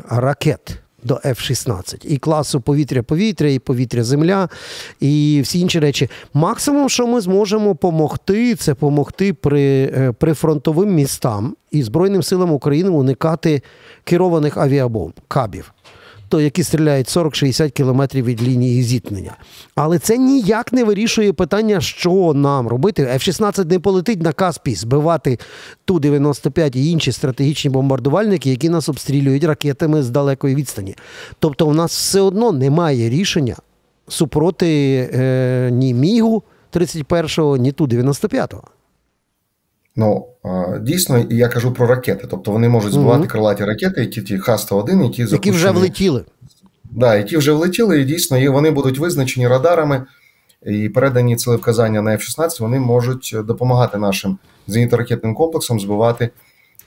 ракет. 0.10 0.78
До 1.04 1.16
F-16 1.16 2.06
і 2.06 2.18
класу 2.18 2.62
повітря-повітря, 2.62 3.50
і 3.50 3.60
повітря-земля, 3.60 4.50
і 5.00 5.42
всі 5.44 5.60
інші 5.60 5.80
речі. 5.80 6.10
Максимум, 6.34 6.90
що 6.90 7.08
ми 7.08 7.22
зможемо 7.22 7.68
допомогти, 7.68 8.56
це 8.56 8.72
допомогти 8.72 9.34
при, 9.34 9.88
при 10.20 10.34
фронтовим 10.34 10.94
містам 10.94 11.56
і 11.72 11.84
Збройним 11.84 12.24
силам 12.24 12.52
України 12.52 12.90
уникати 12.90 13.62
керованих 14.04 14.58
авіабомб, 14.58 15.14
кабів 15.28 15.74
то 16.30 16.42
які 16.42 16.64
стріляють 16.64 17.08
40-60 17.08 17.70
кілометрів 17.70 18.26
від 18.26 18.44
лінії 18.44 18.84
зіткнення. 18.84 19.36
Але 19.76 20.00
це 20.00 20.18
ніяк 20.18 20.74
не 20.74 20.84
вирішує 20.84 21.34
питання, 21.34 21.82
що 21.82 22.34
нам 22.34 22.68
робити. 22.68 23.04
F-16 23.04 23.66
не 23.66 23.80
полетить 23.80 24.24
на 24.24 24.32
Каспій 24.32 24.76
збивати 24.76 25.40
Ту-95 25.86 26.78
і 26.78 26.92
інші 26.92 27.12
стратегічні 27.12 27.70
бомбардувальники, 27.70 28.50
які 28.50 28.70
нас 28.70 28.90
обстрілюють 28.90 29.44
ракетами 29.44 30.04
з 30.04 30.10
далекої 30.10 30.56
відстані. 30.56 30.96
Тобто, 31.40 31.68
у 31.68 31.74
нас 31.74 31.92
все 31.92 32.22
одно 32.22 32.52
немає 32.52 33.10
рішення 33.10 33.56
супроти 34.08 34.70
е, 35.14 35.70
ні 35.74 35.94
Мігу 35.94 36.44
31-го, 36.74 37.58
ні 37.58 37.72
Ту-95. 37.72 38.62
Ну 39.98 40.28
дійсно, 40.82 41.26
я 41.30 41.48
кажу 41.48 41.74
про 41.74 41.88
ракети. 41.88 42.28
Тобто 42.30 42.52
вони 42.52 42.70
можуть 42.70 42.94
збивати 42.94 43.20
угу. 43.20 43.28
крилаті 43.28 43.66
ракети, 43.66 44.02
які 44.02 44.22
ті 44.22 44.38
Х-101, 44.38 45.04
які 45.04 45.26
запущені. 45.26 45.32
Які 45.32 45.52
вже 45.52 45.72
влетіли. 45.72 46.26
Да, 46.92 47.16
які 47.16 47.38
вже 47.38 47.52
влетіли, 47.52 48.02
і 48.02 48.06
дійсно 48.06 48.52
вони 48.52 48.72
будуть 48.72 49.00
визначені 49.00 49.48
радарами 49.48 50.04
і 50.66 50.90
передані 50.90 51.36
цілевказання 51.36 52.02
на 52.02 52.12
F-16, 52.12 52.62
вони 52.62 52.80
можуть 52.80 53.36
допомагати 53.44 53.98
нашим 53.98 54.38
зенітно-ракетним 54.68 55.34
комплексам 55.34 55.80
збивати 55.80 56.30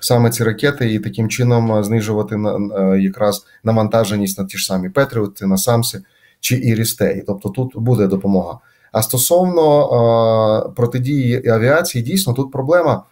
саме 0.00 0.30
ці 0.30 0.44
ракети 0.44 0.94
і 0.94 0.98
таким 0.98 1.28
чином 1.28 1.84
знижувати 1.84 2.38
якраз 2.98 3.46
навантаженість 3.64 4.38
на 4.38 4.44
ті 4.44 4.58
ж 4.58 4.66
самі 4.66 4.88
Петріоти, 4.88 5.46
на 5.46 5.56
Самси 5.56 6.02
чи 6.40 6.56
Ірістеї. 6.56 7.24
Тобто 7.26 7.48
тут 7.48 7.72
буде 7.74 8.06
допомога. 8.06 8.58
А 8.92 9.02
стосовно 9.02 9.84
е, 10.66 10.72
протидії 10.76 11.48
авіації, 11.48 12.04
дійсно 12.04 12.32
тут 12.32 12.52
проблема 12.52 13.02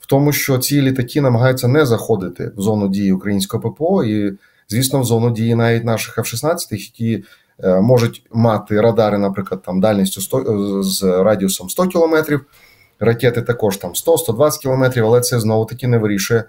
в 0.00 0.06
тому, 0.06 0.32
що 0.32 0.58
ці 0.58 0.82
літаки 0.82 1.20
намагаються 1.20 1.68
не 1.68 1.86
заходити 1.86 2.52
в 2.56 2.60
зону 2.60 2.88
дії 2.88 3.12
українського 3.12 3.70
ППО, 3.70 4.04
і, 4.04 4.32
звісно, 4.68 5.00
в 5.00 5.04
зону 5.04 5.30
дії 5.30 5.54
навіть 5.54 5.84
наших 5.84 6.18
F-16, 6.18 6.56
які 6.70 7.24
е, 7.64 7.80
можуть 7.80 8.22
мати 8.32 8.80
радари, 8.80 9.18
наприклад, 9.18 9.62
там 9.62 9.80
дальністю 9.80 10.20
100, 10.20 10.82
з 10.82 11.02
радіусом 11.02 11.70
100 11.70 11.86
кілометрів, 11.86 12.40
ракети 13.00 13.42
також 13.42 13.76
там 13.76 13.92
100-120 13.92 14.60
кілометрів, 14.60 15.06
але 15.06 15.20
це 15.20 15.40
знову 15.40 15.64
таки 15.64 15.86
не 15.86 15.98
вирішує 15.98 16.44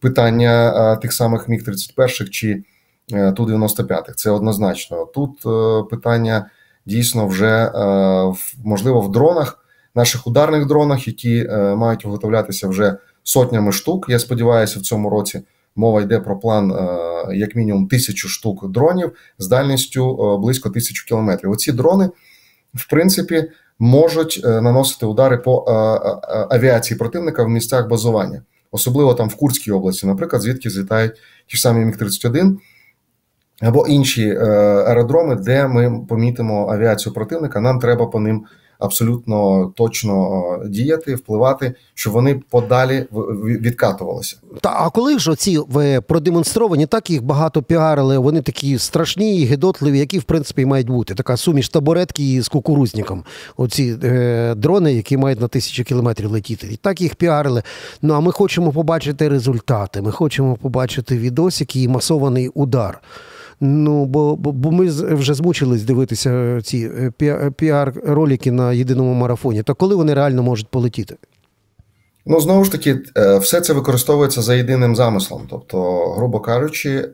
питання 0.00 0.72
е, 0.92 0.96
тих 0.96 1.12
самих 1.12 1.48
Міг 1.48 1.64
31 1.64 2.28
чи 2.30 2.62
ту 3.36 3.46
95 3.46 4.12
Це 4.16 4.30
однозначно. 4.30 5.04
Тут 5.04 5.42
питання 5.90 6.50
дійсно 6.86 7.26
вже 7.26 7.46
е, 7.46 8.34
можливо 8.64 9.00
в 9.00 9.12
дронах, 9.12 9.58
наших 9.94 10.26
ударних 10.26 10.66
дронах, 10.66 11.06
які 11.06 11.46
е, 11.50 11.74
мають 11.74 12.04
виготовлятися 12.04 12.68
вже 12.68 12.96
сотнями 13.22 13.72
штук. 13.72 14.06
Я 14.08 14.18
сподіваюся, 14.18 14.78
в 14.78 14.82
цьому 14.82 15.10
році 15.10 15.42
мова 15.76 16.02
йде 16.02 16.20
про 16.20 16.38
план 16.38 16.70
е, 16.72 17.36
як 17.36 17.56
мінімум 17.56 17.88
тисячу 17.88 18.28
штук 18.28 18.70
дронів 18.70 19.12
з 19.38 19.48
дальністю 19.48 20.38
близько 20.38 20.70
тисячу 20.70 21.06
кілометрів. 21.06 21.50
Оці 21.50 21.72
дрони, 21.72 22.10
в 22.74 22.90
принципі, 22.90 23.44
можуть 23.78 24.40
наносити 24.44 25.06
удари 25.06 25.36
по 25.36 25.64
авіації 26.50 26.98
противника 26.98 27.44
в 27.44 27.48
місцях 27.48 27.88
базування, 27.88 28.42
особливо 28.70 29.14
там 29.14 29.28
в 29.28 29.34
Курській 29.34 29.70
області, 29.70 30.06
наприклад, 30.06 30.42
звідки 30.42 30.70
злітають 30.70 31.12
ті 31.46 31.56
ж 31.56 31.62
самі 31.62 31.84
Міг 31.84 31.96
31 31.96 32.58
або 33.62 33.86
інші 33.86 34.28
е, 34.28 34.44
аеродроми, 34.86 35.36
де 35.36 35.68
ми 35.68 36.00
помітимо 36.08 36.68
авіацію 36.72 37.12
противника. 37.12 37.60
Нам 37.60 37.78
треба 37.78 38.06
по 38.06 38.20
ним 38.20 38.44
абсолютно 38.82 39.66
точно 39.76 40.42
е, 40.64 40.68
діяти, 40.68 41.14
впливати, 41.14 41.74
щоб 41.94 42.12
вони 42.12 42.40
подалі 42.50 43.06
відкатувалися. 43.44 44.36
Та 44.60 44.74
а 44.78 44.90
коли 44.90 45.18
ж 45.18 45.30
оці 45.30 45.60
продемонстровані, 46.08 46.86
так 46.86 47.10
їх 47.10 47.22
багато 47.22 47.62
піарили. 47.62 48.18
Вони 48.18 48.42
такі 48.42 48.78
страшні, 48.78 49.40
і 49.40 49.44
гидотливі, 49.44 49.98
які 49.98 50.18
в 50.18 50.22
принципі 50.22 50.66
мають 50.66 50.86
бути. 50.86 51.14
Така 51.14 51.36
суміш 51.36 51.68
табуретки 51.68 52.42
з 52.42 52.48
кукурузником. 52.48 53.24
Оці 53.56 53.96
е, 54.04 54.54
дрони, 54.54 54.92
які 54.92 55.16
мають 55.16 55.40
на 55.40 55.48
тисячу 55.48 55.84
кілометрів 55.84 56.30
летіти, 56.30 56.68
і 56.72 56.76
так 56.76 57.00
їх 57.00 57.14
піарили. 57.14 57.62
Ну 58.02 58.14
а 58.14 58.20
ми 58.20 58.32
хочемо 58.32 58.72
побачити 58.72 59.28
результати. 59.28 60.02
Ми 60.02 60.12
хочемо 60.12 60.56
побачити 60.56 61.18
відосики 61.18 61.82
і 61.82 61.88
масований 61.88 62.48
удар. 62.48 63.00
Ну, 63.64 64.04
бо 64.04 64.36
бо, 64.36 64.70
ми 64.70 64.86
вже 65.14 65.34
змучились 65.34 65.82
дивитися 65.82 66.60
ці 66.62 66.90
е, 66.98 67.12
піар-ролики 67.50 68.50
на 68.50 68.72
єдиному 68.72 69.14
марафоні. 69.14 69.62
То 69.62 69.74
коли 69.74 69.94
вони 69.94 70.14
реально 70.14 70.42
можуть 70.42 70.68
полетіти? 70.68 71.16
Ну, 72.26 72.40
знову 72.40 72.64
ж 72.64 72.72
таки, 72.72 72.98
е, 73.16 73.38
все 73.38 73.60
це 73.60 73.72
використовується 73.72 74.42
за 74.42 74.54
єдиним 74.54 74.96
замислом. 74.96 75.46
Тобто, 75.50 76.08
грубо 76.12 76.40
кажучи, 76.40 76.90
е, 76.90 77.10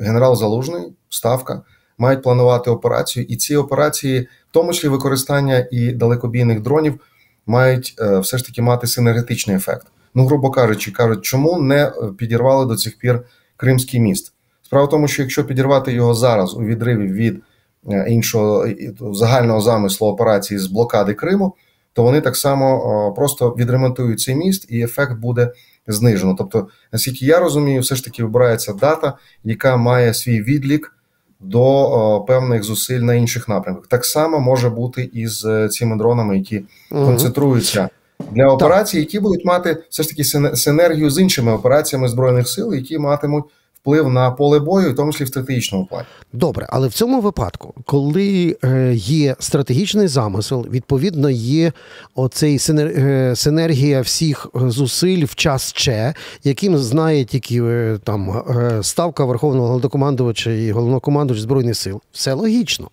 генерал 0.00 0.36
Залужний, 0.36 0.82
ставка, 1.08 1.62
мають 1.98 2.22
планувати 2.22 2.70
операцію, 2.70 3.26
і 3.28 3.36
ці 3.36 3.56
операції, 3.56 4.20
в 4.20 4.52
тому 4.52 4.72
числі 4.72 4.88
використання 4.88 5.68
і 5.70 5.92
далекобійних 5.92 6.60
дронів, 6.60 7.00
мають 7.46 7.94
все 8.20 8.38
ж 8.38 8.46
таки 8.46 8.62
мати 8.62 8.86
синергетичний 8.86 9.56
ефект. 9.56 9.86
Ну, 10.14 10.26
грубо 10.26 10.50
кажучи, 10.50 10.90
кажуть, 10.90 11.22
чому 11.22 11.62
не 11.62 11.92
підірвали 12.18 12.66
до 12.66 12.76
цих 12.76 12.98
пір 12.98 13.20
Кримський 13.56 14.00
міст? 14.00 14.32
Справа 14.72 14.86
в 14.86 14.90
тому, 14.90 15.08
що 15.08 15.22
якщо 15.22 15.44
підірвати 15.44 15.92
його 15.92 16.14
зараз 16.14 16.54
у 16.54 16.60
відриві 16.60 17.12
від 17.12 17.42
е, 17.90 18.06
іншого 18.08 18.66
загального 19.12 19.60
замислу 19.60 20.08
операції 20.08 20.58
з 20.58 20.66
блокади 20.66 21.14
Криму, 21.14 21.54
то 21.92 22.02
вони 22.02 22.20
так 22.20 22.36
само 22.36 23.12
просто 23.16 23.50
відремонтують 23.58 24.20
цей 24.20 24.34
міст, 24.34 24.66
і 24.68 24.82
ефект 24.82 25.18
буде 25.18 25.52
знижено. 25.86 26.34
Тобто, 26.38 26.68
наскільки 26.92 27.26
я 27.26 27.38
розумію, 27.38 27.80
все 27.80 27.94
ж 27.94 28.04
таки 28.04 28.22
вибирається 28.22 28.72
дата, 28.72 29.18
яка 29.44 29.76
має 29.76 30.14
свій 30.14 30.42
відлік 30.42 30.96
до 31.40 32.24
певних 32.28 32.62
зусиль 32.62 33.00
на 33.00 33.14
інших 33.14 33.48
напрямках. 33.48 33.86
Так 33.86 34.04
само 34.04 34.40
може 34.40 34.70
бути 34.70 35.10
і 35.12 35.26
з 35.26 35.44
е, 35.44 35.68
цими 35.68 35.96
дронами, 35.96 36.38
які 36.38 36.64
угу. 36.90 37.06
концентруються. 37.06 37.88
Для 38.30 38.46
операцій, 38.46 38.98
які 38.98 39.20
будуть 39.20 39.44
мати 39.44 39.82
все 39.90 40.02
ж 40.02 40.08
таки 40.08 40.24
синергію 40.56 41.10
з 41.10 41.18
іншими 41.18 41.52
операціями 41.52 42.08
збройних 42.08 42.48
сил, 42.48 42.74
які 42.74 42.98
матимуть 42.98 43.44
вплив 43.82 44.08
на 44.08 44.30
поле 44.30 44.58
бою, 44.58 44.92
в 44.92 44.96
тому 44.96 45.12
числі 45.12 45.24
в 45.24 45.28
стратегічному 45.28 45.86
плані. 45.86 46.06
Добре, 46.32 46.66
але 46.70 46.88
в 46.88 46.92
цьому 46.92 47.20
випадку, 47.20 47.74
коли 47.86 48.56
е, 48.64 48.94
є 48.94 49.36
стратегічний 49.38 50.08
замисел, 50.08 50.66
відповідно 50.70 51.30
є 51.30 51.72
оцей 52.14 52.60
е, 52.70 53.32
синергія 53.36 54.00
всіх 54.00 54.46
зусиль 54.54 55.24
в 55.24 55.34
час 55.34 55.72
Че, 55.72 56.14
яким 56.44 56.78
знає 56.78 57.24
тільки 57.24 57.62
е, 57.62 57.98
там 58.04 58.42
ставка 58.82 59.24
Верховного 59.24 59.66
Головнокомандувача 59.66 60.50
і 60.50 60.72
головнокомандувач 60.72 61.40
Збройних 61.42 61.76
сил. 61.76 62.00
Все 62.12 62.32
логічно. 62.32 62.90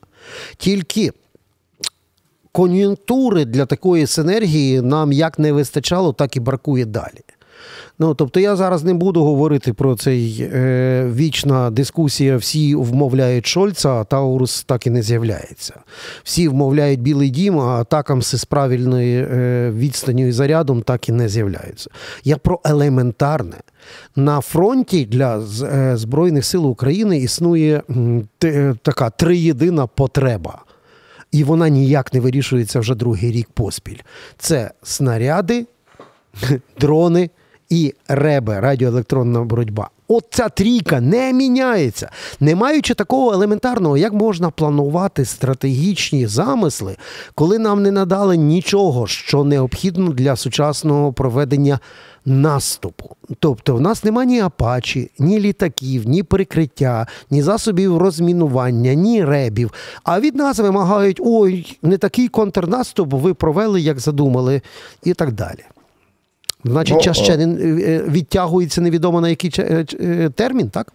Тільки. 0.58 1.12
Кон'юнктури 2.52 3.46
для 3.46 3.66
такої 3.66 4.08
синергії 4.08 4.82
нам 4.82 5.12
як 5.12 5.40
не 5.40 5.52
вистачало, 5.52 6.14
так 6.14 6.36
і 6.36 6.40
бракує 6.40 6.86
далі. 6.86 7.22
Ну 8.00 8.14
тобто 8.14 8.40
я 8.40 8.56
зараз 8.56 8.84
не 8.84 8.94
буду 8.94 9.24
говорити 9.24 9.74
про 9.74 9.96
цей 9.96 10.50
е, 10.54 11.12
вічна 11.16 11.70
дискусія. 11.72 12.38
Всі 12.38 12.76
вмовляють 12.76 13.48
Шольца, 13.48 13.90
а 13.90 14.04
Таурус 14.04 14.64
так 14.64 14.88
і 14.88 14.90
не 14.90 15.02
з'являється. 15.02 15.74
Всі 16.24 16.48
вмовляють 16.48 17.02
Білий 17.02 17.30
Дім, 17.30 17.60
а 17.60 17.82
атакамси 17.82 18.38
з 18.38 18.46
правильною 18.46 19.28
е, 19.32 19.72
відстанню 19.72 20.28
і 20.28 20.32
зарядом 20.32 20.82
так 20.82 21.10
і 21.10 21.12
не 21.12 21.30
з'являються. 21.30 21.90
Я 22.24 22.38
про 22.38 22.60
елементарне. 22.66 23.58
На 24.16 24.42
фронті 24.42 25.06
для 25.06 25.44
е, 25.64 25.98
Збройних 25.98 26.46
сил 26.46 26.68
України 26.68 27.18
існує 27.18 27.84
т, 28.38 28.76
така 28.82 29.10
триєдина 29.10 29.88
потреба. 29.88 30.64
І 31.32 31.44
вона 31.44 31.70
ніяк 31.70 32.14
не 32.14 32.20
вирішується 32.20 32.80
вже 32.80 32.96
другий 32.96 33.32
рік 33.32 33.50
поспіль. 33.54 34.00
Це 34.38 34.72
снаряди, 34.84 35.66
дрони 36.80 37.30
і 37.70 37.94
РЕБЕ 38.08 38.60
радіоелектронна 38.60 39.44
боротьба. 39.44 39.90
от 40.08 40.26
ця 40.30 40.50
трійка 40.50 41.02
не 41.02 41.34
міняється, 41.34 42.10
не 42.40 42.56
маючи 42.56 42.94
такого 42.94 43.34
елементарного, 43.34 43.98
як 43.98 44.14
можна 44.14 44.50
планувати 44.50 45.26
стратегічні 45.26 46.28
замисли, 46.28 46.98
коли 47.36 47.60
нам 47.60 47.84
не 47.84 47.92
надали 47.92 48.38
нічого, 48.38 49.08
що 49.08 49.44
необхідно 49.44 50.10
для 50.10 50.36
сучасного 50.36 51.14
проведення 51.14 51.80
наступу. 52.26 53.16
Тобто, 53.40 53.76
в 53.76 53.82
нас 53.82 54.04
немає 54.04 54.28
ні 54.28 54.40
апачі, 54.40 55.12
ні 55.20 55.40
літаків, 55.40 56.08
ні 56.08 56.24
прикриття, 56.24 57.08
ні 57.32 57.42
засобів 57.42 57.98
розмінування, 57.98 58.94
ні 58.94 59.26
ребів. 59.26 59.74
А 60.04 60.20
від 60.20 60.36
нас 60.36 60.60
вимагають: 60.60 61.22
ой, 61.24 61.78
не 61.82 61.98
такий 61.98 62.28
контрнаступ 62.28 63.14
ви 63.14 63.34
провели, 63.34 63.82
як 63.82 64.00
задумали, 64.00 64.62
і 65.04 65.14
так 65.14 65.32
далі. 65.32 65.64
Значить, 66.66 66.96
ну, 66.96 67.02
час 67.02 67.18
ще 67.18 67.34
е, 67.34 68.04
відтягується 68.08 68.82
невідомо 68.82 69.22
на 69.22 69.30
який 69.30 69.52
е, 69.58 69.86
е, 70.00 70.30
термін, 70.36 70.70
так? 70.70 70.94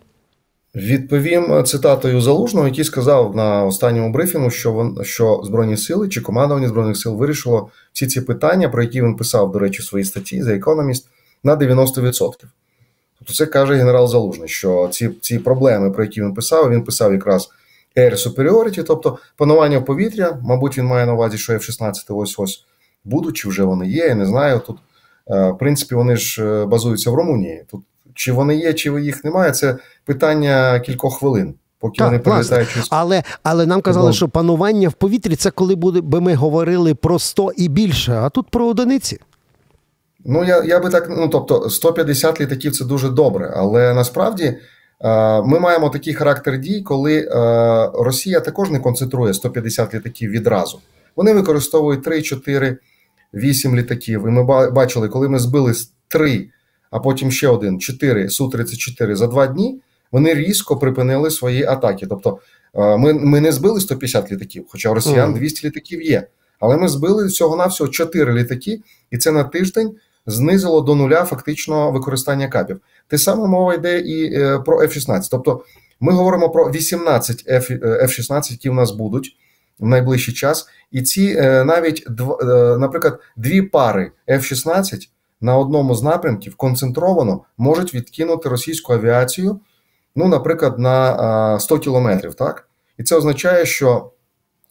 Відповім 0.74 1.64
цитатою 1.64 2.20
залужного, 2.20 2.68
який 2.68 2.84
сказав 2.84 3.36
на 3.36 3.64
останньому 3.64 4.12
брифінгу, 4.12 4.50
що 4.50 4.72
вон, 4.72 4.98
що 5.04 5.40
Збройні 5.44 5.76
сили 5.76 6.08
чи 6.08 6.20
командування 6.20 6.68
Збройних 6.68 6.96
сил 6.96 7.14
вирішило 7.14 7.70
всі 7.92 8.06
ці 8.06 8.20
питання, 8.20 8.68
про 8.68 8.82
які 8.82 9.02
він 9.02 9.16
писав, 9.16 9.52
до 9.52 9.58
речі, 9.58 9.82
в 9.82 9.84
своїй 9.84 10.04
статті 10.04 10.42
за 10.42 10.52
Economist, 10.52 11.04
на 11.44 11.56
90%. 11.56 12.32
Тобто, 13.18 13.34
це 13.34 13.46
каже 13.46 13.74
генерал 13.74 14.08
Залужний, 14.08 14.48
що 14.48 14.88
ці 14.92 15.10
ці 15.20 15.38
проблеми, 15.38 15.90
про 15.90 16.04
які 16.04 16.20
він 16.20 16.34
писав, 16.34 16.70
він 16.70 16.82
писав 16.82 17.12
якраз 17.12 17.48
Air 17.96 18.28
Superiority, 18.28 18.82
тобто 18.82 19.18
панування 19.36 19.80
повітря, 19.80 20.38
мабуть, 20.42 20.78
він 20.78 20.84
має 20.84 21.06
на 21.06 21.12
увазі, 21.14 21.38
що 21.38 21.52
F-16 21.52 21.94
ось 22.08 22.38
ось 22.38 22.64
будуть, 23.04 23.36
чи 23.36 23.48
вже 23.48 23.62
вони 23.62 23.88
є, 23.88 24.06
я 24.06 24.14
не 24.14 24.26
знаю. 24.26 24.60
Тут, 24.66 24.76
е, 24.76 24.80
в 25.26 25.58
принципі, 25.58 25.94
вони 25.94 26.16
ж 26.16 26.44
е, 26.44 26.66
базуються 26.66 27.10
в 27.10 27.14
Румунії. 27.14 27.64
Тут 27.70 27.80
чи 28.14 28.32
вони 28.32 28.56
є, 28.56 28.74
чи 28.74 28.90
їх 28.90 29.24
немає, 29.24 29.52
це 29.52 29.76
питання 30.04 30.80
кількох 30.80 31.18
хвилин. 31.18 31.54
Поки 31.78 31.98
так, 31.98 32.06
вони 32.06 32.18
прилітають. 32.18 32.68
Але 32.90 33.22
але 33.42 33.66
нам 33.66 33.80
казали, 33.80 34.12
що 34.12 34.28
панування 34.28 34.88
в 34.88 34.92
повітрі 34.92 35.36
це 35.36 35.50
коли 35.50 35.74
би 35.74 36.20
ми 36.20 36.34
говорили 36.34 36.94
про 36.94 37.18
100 37.18 37.52
і 37.56 37.68
більше, 37.68 38.12
а 38.12 38.28
тут 38.28 38.50
про 38.50 38.66
одиниці. 38.66 39.18
Ну, 40.24 40.44
я 40.44 40.64
я 40.64 40.80
би 40.80 40.90
так, 40.90 41.06
ну 41.10 41.28
тобто, 41.28 41.70
150 41.70 42.40
літаків 42.40 42.72
це 42.72 42.84
дуже 42.84 43.08
добре, 43.08 43.52
але 43.56 43.94
насправді 43.94 44.44
е, 44.44 44.58
ми 45.42 45.60
маємо 45.60 45.90
такий 45.90 46.14
характер 46.14 46.58
дій, 46.58 46.82
коли 46.82 47.18
е, 47.18 47.28
Росія 47.94 48.40
також 48.40 48.70
не 48.70 48.78
концентрує 48.78 49.34
150 49.34 49.94
літаків 49.94 50.30
відразу. 50.30 50.80
Вони 51.16 51.32
використовують 51.32 52.04
3, 52.04 52.22
4, 52.22 52.78
8 53.34 53.76
літаків. 53.76 54.24
І 54.28 54.30
ми 54.30 54.70
бачили, 54.70 55.08
коли 55.08 55.28
ми 55.28 55.38
збили 55.38 55.72
3, 56.08 56.48
а 56.90 56.98
потім 56.98 57.30
ще 57.30 57.48
один, 57.48 57.80
4 57.80 58.28
Су-34 58.28 59.14
за 59.14 59.26
два 59.26 59.46
дні, 59.46 59.80
вони 60.12 60.34
різко 60.34 60.76
припинили 60.76 61.30
свої 61.30 61.64
атаки. 61.64 62.06
Тобто, 62.06 62.38
е, 62.74 62.96
ми 62.96 63.12
ми 63.12 63.40
не 63.40 63.52
збили 63.52 63.80
150 63.80 64.32
літаків, 64.32 64.64
хоча 64.68 64.90
у 64.90 64.94
росіян 64.94 65.34
200 65.34 65.66
літаків 65.66 66.02
є. 66.02 66.26
Але 66.60 66.76
ми 66.76 66.88
збили 66.88 67.26
всього-навсього 67.26 67.90
4 67.90 68.34
літаки, 68.34 68.80
і 69.10 69.18
це 69.18 69.32
на 69.32 69.44
тиждень 69.44 69.94
знизило 70.26 70.80
до 70.80 70.94
нуля 70.94 71.24
фактично 71.24 71.90
використання 71.90 72.48
капів. 72.48 72.80
Те 73.08 73.18
саме 73.18 73.46
мова 73.46 73.74
йде 73.74 74.00
і 74.00 74.34
е, 74.34 74.58
про 74.58 74.82
F-16. 74.82 75.20
Тобто 75.30 75.64
ми 76.00 76.12
говоримо 76.12 76.50
про 76.50 76.70
18 76.70 77.48
F-16, 77.48 78.52
які 78.52 78.70
в 78.70 78.74
нас 78.74 78.90
будуть 78.90 79.36
в 79.78 79.86
найближчий 79.86 80.34
час, 80.34 80.66
і 80.90 81.02
ці 81.02 81.36
е, 81.38 81.64
навіть 81.64 82.06
е, 82.40 82.44
наприклад, 82.78 83.20
дві 83.36 83.62
пари 83.62 84.12
F-16 84.28 85.08
на 85.40 85.56
одному 85.56 85.94
з 85.94 86.02
напрямків 86.02 86.56
концентровано 86.56 87.40
можуть 87.58 87.94
відкинути 87.94 88.48
російську 88.48 88.92
авіацію, 88.92 89.60
ну, 90.16 90.28
наприклад, 90.28 90.78
на 90.78 91.60
100 91.60 91.78
кілометрів. 91.78 92.34
Так, 92.34 92.68
і 92.98 93.02
це 93.02 93.16
означає, 93.16 93.66
що 93.66 94.10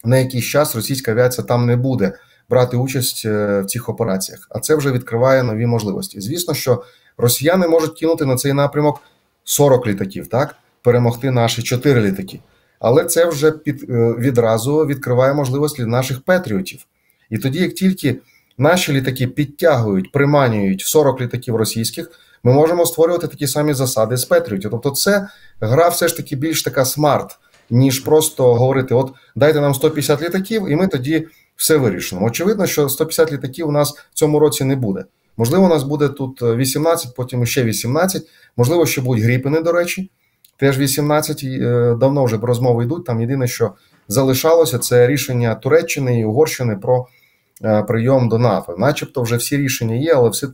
на 0.04 0.18
якийсь 0.18 0.44
час 0.44 0.76
російська 0.76 1.12
авіація 1.12 1.46
там 1.46 1.66
не 1.66 1.76
буде 1.76 2.12
брати 2.50 2.76
участь 2.76 3.22
е, 3.26 3.60
в 3.60 3.66
цих 3.66 3.88
операціях. 3.88 4.46
А 4.50 4.60
це 4.60 4.74
вже 4.74 4.92
відкриває 4.92 5.42
нові 5.42 5.66
можливості. 5.66 6.20
Звісно, 6.20 6.54
що 6.54 6.84
росіяни 7.16 7.68
можуть 7.68 7.98
кинути 7.98 8.24
на 8.24 8.36
цей 8.36 8.52
напрямок 8.52 9.00
40 9.44 9.86
літаків, 9.86 10.26
так 10.26 10.54
перемогти 10.82 11.30
наші 11.30 11.62
4 11.62 12.00
літаки. 12.00 12.40
Але 12.78 13.04
це 13.04 13.26
вже 13.26 13.50
під 13.50 13.90
е, 13.90 14.14
відразу 14.18 14.76
відкриває 14.86 15.34
можливості 15.34 15.82
для 15.82 15.88
наших 15.88 16.20
патріотів. 16.20 16.86
І 17.30 17.38
тоді, 17.38 17.58
як 17.58 17.74
тільки 17.74 18.16
наші 18.58 18.92
літаки 18.92 19.26
підтягують, 19.26 20.12
приманюють 20.12 20.80
40 20.80 21.20
літаків 21.20 21.56
російських, 21.56 22.10
ми 22.42 22.52
можемо 22.52 22.86
створювати 22.86 23.28
такі 23.28 23.46
самі 23.46 23.74
засади 23.74 24.16
з 24.16 24.24
патріотів. 24.24 24.70
Тобто, 24.70 24.90
це 24.90 25.28
гра 25.60 25.88
все 25.88 26.08
ж 26.08 26.16
таки 26.16 26.36
більш 26.36 26.62
така 26.62 26.84
смарт, 26.84 27.38
ніж 27.70 28.00
просто 28.00 28.54
говорити: 28.54 28.94
от 28.94 29.12
дайте 29.36 29.60
нам 29.60 29.74
150 29.74 30.22
літаків, 30.22 30.68
і 30.68 30.76
ми 30.76 30.88
тоді 30.88 31.26
все 31.56 31.76
вирішено. 31.76 32.24
Очевидно, 32.24 32.66
що 32.66 32.88
150 32.88 33.32
літаків 33.32 33.68
у 33.68 33.72
нас 33.72 33.92
в 33.92 34.14
цьому 34.14 34.38
році 34.38 34.64
не 34.64 34.76
буде. 34.76 35.04
Можливо, 35.36 35.64
у 35.64 35.68
нас 35.68 35.82
буде 35.82 36.08
тут 36.08 36.42
18, 36.42 37.14
потім 37.14 37.46
ще 37.46 37.64
18. 37.64 38.22
Можливо, 38.56 38.86
ще 38.86 39.00
будуть 39.00 39.24
гріпини, 39.24 39.60
до 39.60 39.72
речі. 39.72 40.10
Теж 40.56 40.78
18 40.78 41.40
е, 41.44 41.94
давно 42.00 42.24
вже 42.24 42.36
розмови 42.36 42.84
йдуть. 42.84 43.04
Там 43.04 43.20
єдине, 43.20 43.46
що 43.46 43.72
залишалося, 44.08 44.78
це 44.78 45.06
рішення 45.06 45.54
Туреччини 45.54 46.20
і 46.20 46.24
Угорщини 46.24 46.76
про 46.76 47.06
е, 47.64 47.82
прийом 47.82 48.28
до 48.28 48.38
НАТО. 48.38 48.74
Начебто, 48.78 49.22
вже 49.22 49.36
всі 49.36 49.56
рішення 49.56 49.94
є, 49.94 50.14
але 50.14 50.28
все 50.28 50.46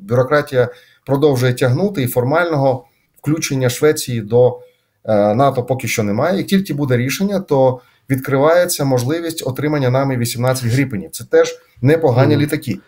бюрократія 0.00 0.68
продовжує 1.06 1.54
тягнути 1.54 2.02
і 2.02 2.06
формального 2.06 2.84
включення 3.22 3.70
Швеції 3.70 4.20
до 4.20 4.60
е, 5.04 5.34
НАТО 5.34 5.62
поки 5.62 5.88
що 5.88 6.02
немає. 6.02 6.38
Як 6.38 6.46
тільки 6.46 6.74
буде 6.74 6.96
рішення, 6.96 7.40
то 7.40 7.80
відкривається 8.10 8.84
можливість 8.84 9.46
отримання 9.46 9.90
нами 9.90 10.16
18 10.16 10.64
гріпенів. 10.64 11.10
Це 11.10 11.24
теж 11.24 11.58
непогані 11.82 12.36
mm. 12.36 12.38
літаки. 12.38 12.78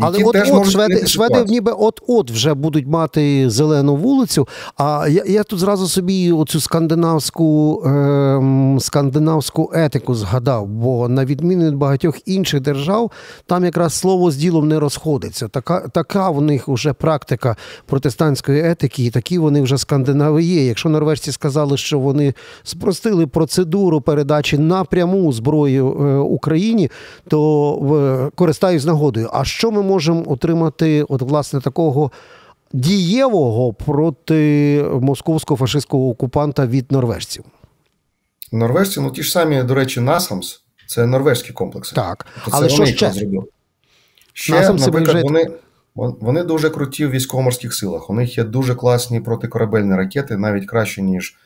Але 0.00 0.24
от 0.24 0.32
теж 0.32 0.50
от 0.52 0.70
шведи, 0.70 1.06
шведи 1.06 1.44
ніби 1.48 1.72
от-от 1.72 2.30
вже 2.30 2.54
будуть 2.54 2.86
мати 2.86 3.50
зелену 3.50 3.96
вулицю. 3.96 4.48
А 4.76 5.08
я 5.08 5.22
я 5.26 5.42
тут 5.42 5.58
зразу 5.58 5.88
собі 5.88 6.32
оцю 6.32 6.60
скандинавську 6.60 7.82
е, 7.86 8.76
скандинавську 8.80 9.70
етику 9.74 10.14
згадав, 10.14 10.66
бо 10.66 11.08
на 11.08 11.24
відміну 11.24 11.66
від 11.66 11.74
багатьох 11.74 12.18
інших 12.26 12.60
держав, 12.60 13.10
там 13.46 13.64
якраз 13.64 13.94
слово 13.94 14.30
з 14.30 14.36
ділом 14.36 14.68
не 14.68 14.80
розходиться. 14.80 15.48
Така 15.48 15.88
така 15.88 16.30
в 16.30 16.42
них 16.42 16.68
вже 16.68 16.92
практика 16.92 17.56
протестантської 17.86 18.62
етики, 18.62 19.04
і 19.04 19.10
такі 19.10 19.38
вони 19.38 19.62
вже 19.62 19.78
скандинави 19.78 20.42
є. 20.42 20.66
Якщо 20.66 20.88
норвежці 20.88 21.32
сказали, 21.32 21.76
що 21.76 21.98
вони 21.98 22.34
спростили 22.62 23.26
процедуру 23.26 24.00
передачі 24.00 24.58
напряму 24.58 25.32
зброї 25.32 25.78
е, 25.78 25.82
Україні, 26.18 26.90
то 27.28 28.28
е, 28.28 28.30
користаюсь 28.34 28.84
нагодою. 28.84 29.30
А 29.32 29.44
що 29.44 29.70
ми 29.70 29.83
можемо 29.84 30.24
отримати 30.26 31.02
от 31.02 31.22
власне 31.22 31.60
такого 31.60 32.10
дієвого 32.72 33.72
проти 33.72 34.84
московського 35.00 35.58
фашистського 35.58 36.08
окупанта 36.08 36.66
від 36.66 36.92
норвежців? 36.92 37.44
Норвежці, 38.52 39.00
ну 39.00 39.10
ті 39.10 39.22
ж 39.22 39.30
самі, 39.30 39.62
до 39.62 39.74
речі, 39.74 40.00
Насамс, 40.00 40.62
це 40.86 41.06
норвежські 41.06 41.52
комплекси. 41.52 41.96
Так, 41.96 42.26
тобто 42.44 42.58
але 42.58 42.68
що 42.68 42.86
ще? 42.86 43.10
Зробили. 43.10 43.44
Ще, 44.32 44.52
Насамси 44.52 44.86
наприклад, 44.86 45.24
вони 45.24 45.50
вони 45.94 46.42
дуже 46.42 46.70
круті 46.70 47.06
в 47.06 47.10
військово-морських 47.10 47.74
силах. 47.74 48.10
У 48.10 48.14
них 48.14 48.38
є 48.38 48.44
дуже 48.44 48.74
класні 48.74 49.20
протикорабельні 49.20 49.94
ракети, 49.94 50.36
навіть 50.36 50.66
краще, 50.66 51.02
ніж 51.02 51.36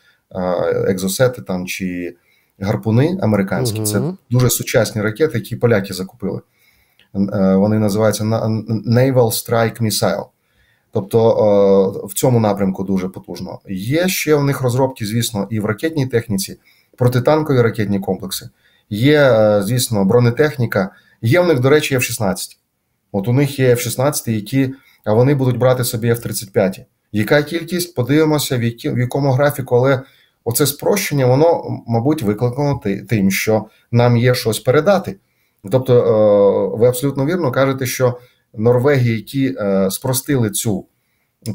екзосети 0.86 1.42
там 1.42 1.66
чи 1.66 2.16
гарпуни 2.60 3.18
американські. 3.22 3.78
Угу. 3.78 3.86
Це 3.86 4.02
дуже 4.30 4.50
сучасні 4.50 5.02
ракети, 5.02 5.38
які 5.38 5.56
поляки 5.56 5.94
закупили. 5.94 6.40
Е, 7.18 7.56
вони 7.56 7.78
називаються 7.78 8.24
Naval 8.24 9.14
Strike 9.14 9.82
Missile. 9.82 10.24
Тобто 10.92 11.30
е, 11.30 12.06
в 12.06 12.14
цьому 12.14 12.40
напрямку 12.40 12.84
дуже 12.84 13.08
потужно. 13.08 13.58
Є 13.68 14.08
ще 14.08 14.34
в 14.34 14.44
них 14.44 14.60
розробки, 14.60 15.06
звісно, 15.06 15.46
і 15.50 15.60
в 15.60 15.64
ракетній 15.64 16.06
техніці, 16.06 16.58
протитанкові 16.96 17.62
ракетні 17.62 18.00
комплекси. 18.00 18.48
Є, 18.90 19.20
е, 19.20 19.62
звісно, 19.62 20.04
бронетехніка. 20.04 20.90
Є 21.22 21.40
в 21.40 21.46
них, 21.46 21.60
до 21.60 21.70
речі, 21.70 21.96
F-16. 21.96 22.56
От 23.12 23.28
у 23.28 23.32
них 23.32 23.58
є 23.58 23.74
F-16, 23.74 24.30
які 24.30 24.74
а 25.08 25.12
вони 25.12 25.34
будуть 25.34 25.56
брати 25.56 25.84
собі 25.84 26.12
F-35. 26.12 26.84
Яка 27.12 27.42
кількість? 27.42 27.94
Подивимося, 27.94 28.58
в 28.58 28.98
якому 28.98 29.32
графіку, 29.32 29.76
але 29.76 30.02
оце 30.44 30.66
спрощення, 30.66 31.26
воно, 31.26 31.82
мабуть, 31.86 32.22
викликано 32.22 32.80
тим, 33.08 33.30
що 33.30 33.64
нам 33.92 34.16
є 34.16 34.34
щось 34.34 34.60
передати. 34.60 35.16
Тобто, 35.70 35.94
е, 35.94 36.78
ви 36.78 36.88
абсолютно 36.88 37.26
вірно 37.26 37.52
кажете, 37.52 37.86
що 37.86 38.18
Норвегії, 38.54 39.16
які 39.16 39.56
е, 39.58 39.90
спростили 39.90 40.50
цю 40.50 40.86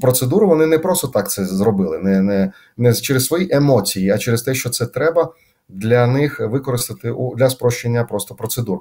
процедуру, 0.02 0.48
вони 0.48 0.66
не 0.66 0.80
просто 0.80 1.08
так 1.08 1.32
це 1.32 1.46
зробили, 1.46 1.98
не 1.98 2.22
не, 2.22 2.52
не 2.78 2.94
через 2.94 3.26
свої 3.26 3.48
емоції, 3.52 4.10
а 4.10 4.18
через 4.18 4.42
те, 4.42 4.54
що 4.54 4.70
це 4.70 4.86
треба 4.86 5.34
для 5.70 6.08
них 6.08 6.40
використати 6.40 7.14
для 7.38 7.50
спрощення 7.50 8.04
просто 8.04 8.36
процедур. 8.36 8.80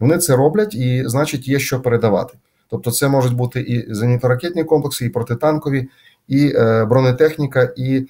Вони 0.00 0.18
це 0.18 0.36
роблять 0.36 0.74
і, 0.74 1.02
значить, 1.06 1.48
є 1.48 1.58
що 1.58 1.80
передавати. 1.80 2.38
Тобто, 2.70 2.90
це 2.90 3.08
можуть 3.08 3.34
бути 3.34 3.60
і 3.60 3.92
зенітно-ракетні 3.92 4.64
комплекси, 4.64 5.04
і 5.06 5.08
протитанкові, 5.08 5.88
і 6.28 6.52
бронетехніка, 6.88 7.72
і 7.76 8.06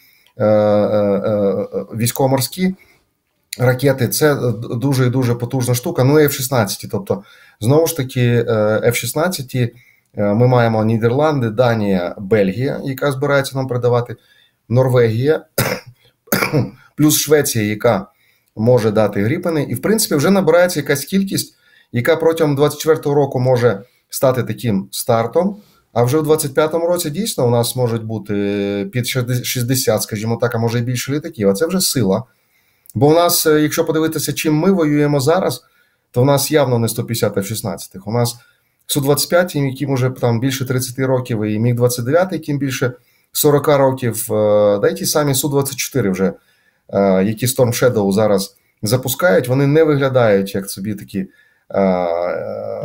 військово-морські 1.97 2.75
ракети. 3.59 4.09
Це 4.09 4.37
дуже 4.71 5.07
і 5.07 5.11
дуже 5.11 5.35
потужна 5.35 5.75
штука. 5.75 6.05
Ну 6.05 6.21
і 6.21 6.27
F-16. 6.27 6.89
Тобто, 6.91 7.23
знову 7.61 7.87
ж 7.87 7.97
таки, 7.97 8.43
F-16 8.83 9.71
ми 10.17 10.47
маємо 10.47 10.85
Нідерланди, 10.85 11.51
Данія, 11.51 12.15
Бельгія, 12.19 12.81
яка 12.85 13.13
збирається 13.13 13.57
нам 13.57 13.67
передавати, 13.67 14.17
Норвегія, 14.69 15.45
плюс 16.97 17.17
Швеція, 17.17 17.65
яка 17.65 18.07
може 18.57 18.91
дати 18.91 19.23
гріпани, 19.23 19.63
і 19.63 19.75
в 19.75 19.83
принципі 19.83 20.15
вже 20.15 20.31
набирається 20.31 20.81
якась 20.81 21.05
кількість, 21.05 21.55
яка 21.93 22.17
протягом 22.17 22.59
24-го 22.59 23.15
року 23.15 23.41
може 23.41 23.83
стати 24.11 24.43
таким 24.43 24.89
стартом. 24.91 25.57
А 25.93 26.03
вже 26.03 26.19
в 26.19 26.31
25-му 26.31 26.87
році 26.87 27.11
дійсно 27.11 27.47
у 27.47 27.51
нас 27.51 27.77
можуть 27.77 28.05
бути 28.05 28.89
під 28.93 29.07
60, 29.07 30.03
скажімо 30.03 30.39
так, 30.41 30.55
а 30.55 30.59
може 30.59 30.79
і 30.79 30.83
більше 30.83 31.13
літаків. 31.13 31.49
А 31.49 31.53
це 31.53 31.67
вже 31.67 31.81
сила. 31.81 32.23
Бо 32.95 33.07
у 33.07 33.15
нас, 33.15 33.47
е, 33.47 33.61
якщо 33.61 33.85
подивитися, 33.85 34.33
чим 34.33 34.55
ми 34.55 34.73
воюємо 34.73 35.21
зараз, 35.21 35.65
то 36.11 36.23
в 36.23 36.25
нас 36.25 36.51
явно 36.51 36.79
не 36.79 36.89
150 36.89 37.37
F-16. 37.37 38.01
У 38.07 38.13
нас 38.13 38.37
Су-25, 38.87 39.67
яким 39.71 39.91
уже 39.91 40.11
там 40.11 40.41
більше 40.41 40.65
30 40.65 40.99
років, 40.99 41.45
і 41.45 41.59
міг 41.59 41.75
29 41.75 42.33
яким 42.33 42.59
більше 42.59 42.93
40 43.33 43.69
років, 43.69 44.33
е, 44.33 44.79
да 44.79 44.89
й 44.89 44.95
ті 44.95 45.07
самі 45.07 45.33
Су-24 45.33 46.11
вже 46.11 46.33
Е, 46.89 47.25
які 47.25 47.47
Storm 47.47 47.69
Shadow 47.69 48.13
зараз 48.13 48.57
запускають, 48.83 49.49
вони 49.49 49.67
не 49.67 49.85
виглядають 49.85 50.55
як 50.55 50.71
собі 50.71 50.95
такі 50.95 51.27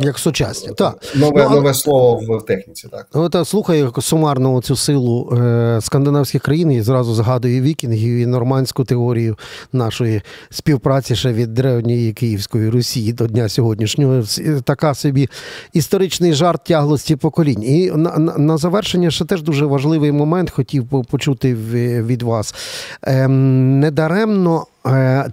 Як 0.00 0.18
сучасні, 0.18 0.72
так. 0.76 0.98
Нове 1.14 1.46
ну, 1.50 1.56
нове 1.56 1.74
слово 1.74 2.38
в 2.38 2.44
техніці, 2.44 2.88
так. 2.88 3.06
Ну, 3.14 3.44
слухаю 3.44 3.92
сумарно 4.00 4.62
цю 4.62 4.76
силу 4.76 5.32
е, 5.32 5.78
скандинавських 5.80 6.42
країн 6.42 6.72
і 6.72 6.82
зразу 6.82 7.14
згадую 7.14 7.62
вікінгів 7.62 8.16
і 8.16 8.26
нормандську 8.26 8.84
теорію 8.84 9.36
нашої 9.72 10.22
співпраці 10.50 11.16
ще 11.16 11.32
від 11.32 11.54
древньої 11.54 12.12
Київської 12.12 12.68
Русі 12.68 13.12
до 13.12 13.26
дня 13.26 13.48
сьогоднішнього. 13.48 14.22
Така 14.64 14.94
собі 14.94 15.28
історичний 15.72 16.32
жарт 16.32 16.64
тяглості 16.64 17.16
поколінь. 17.16 17.62
І 17.62 17.90
на, 17.90 18.18
на, 18.18 18.38
на 18.38 18.56
завершення 18.56 19.10
ще 19.10 19.24
теж 19.24 19.42
дуже 19.42 19.66
важливий 19.66 20.12
момент 20.12 20.50
хотів 20.50 21.04
почути 21.10 21.54
від 22.02 22.22
вас. 22.22 22.54
Ем, 23.02 23.80
недаремно 23.80 24.66
Е, 24.79 24.79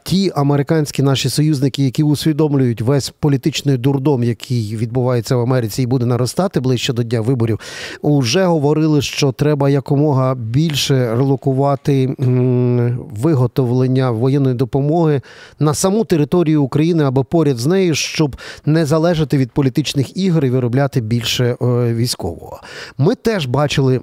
ті 0.03 0.31
американські 0.36 1.03
наші 1.03 1.29
союзники, 1.29 1.83
які 1.83 2.03
усвідомлюють 2.03 2.81
весь 2.81 3.13
політичний 3.19 3.77
дурдом, 3.77 4.23
який 4.23 4.75
відбувається 4.75 5.36
в 5.36 5.39
Америці, 5.39 5.83
і 5.83 5.86
буде 5.86 6.05
наростати 6.05 6.60
ближче 6.60 6.93
до 6.93 7.03
дня 7.03 7.21
виборів, 7.21 7.60
вже 8.03 8.45
говорили, 8.45 9.01
що 9.01 9.31
треба 9.31 9.69
якомога 9.69 10.36
більше 10.36 11.15
релокувати 11.15 12.15
виготовлення 13.12 14.12
воєнної 14.12 14.55
допомоги 14.55 15.21
на 15.60 15.73
саму 15.73 16.05
територію 16.05 16.63
України 16.63 17.03
або 17.03 17.23
поряд 17.23 17.57
з 17.57 17.65
нею, 17.65 17.95
щоб 17.95 18.36
не 18.65 18.86
залежати 18.86 19.38
від 19.38 19.51
політичних 19.51 20.17
ігор 20.17 20.45
і 20.45 20.49
виробляти 20.49 21.01
більше 21.01 21.45
е, 21.45 21.57
військового. 21.93 22.60
Ми 22.97 23.15
теж 23.15 23.45
бачили 23.45 24.01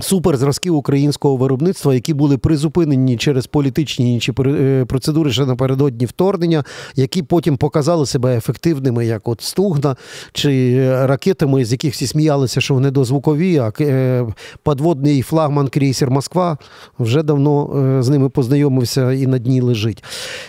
суперзразки 0.00 0.70
українського 0.70 1.36
виробництва, 1.36 1.94
які 1.94 2.14
були 2.14 2.38
призупинені 2.38 3.16
через 3.16 3.46
політичні 3.46 4.14
інші 4.14 4.32
е, 4.46 4.84
процедури 4.88 5.32
ще 5.32 5.46
напередодні 5.46 6.06
вторгнення, 6.06 6.64
які 6.96 7.22
потім 7.22 7.56
показали 7.56 8.06
себе 8.06 8.36
ефективними, 8.36 9.06
як 9.06 9.28
от 9.28 9.40
Стугна 9.40 9.96
чи 10.32 11.06
ракетами, 11.06 11.64
з 11.64 11.72
яких 11.72 11.94
всі 11.94 12.06
сміялися, 12.06 12.60
що 12.60 12.74
вони 12.74 12.90
дозвукові, 12.90 13.58
а 13.58 13.72
е, 13.80 14.26
подводний 14.62 15.22
флагман 15.22 15.68
крейсер 15.68 16.10
Москва 16.10 16.58
вже 16.98 17.22
давно 17.22 17.82
е, 17.98 18.02
з 18.02 18.08
ними 18.08 18.28
познайомився 18.28 19.12
і 19.12 19.26
на 19.26 19.38
дні 19.38 19.60
лежить. 19.60 20.04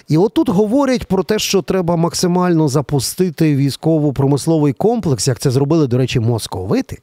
І 0.08 0.18
отут 0.18 0.50
говорять 0.50 1.06
про 1.06 1.24
те, 1.24 1.40
що 1.40 1.62
треба 1.62 1.96
максимально 1.96 2.68
запустити 2.68 3.56
військово-промисловий 3.56 4.74
комплекс, 4.74 5.28
як 5.28 5.40
це 5.40 5.52
зробили, 5.52 5.88
до 5.88 5.98
речі, 5.98 6.20
московити. 6.20 6.98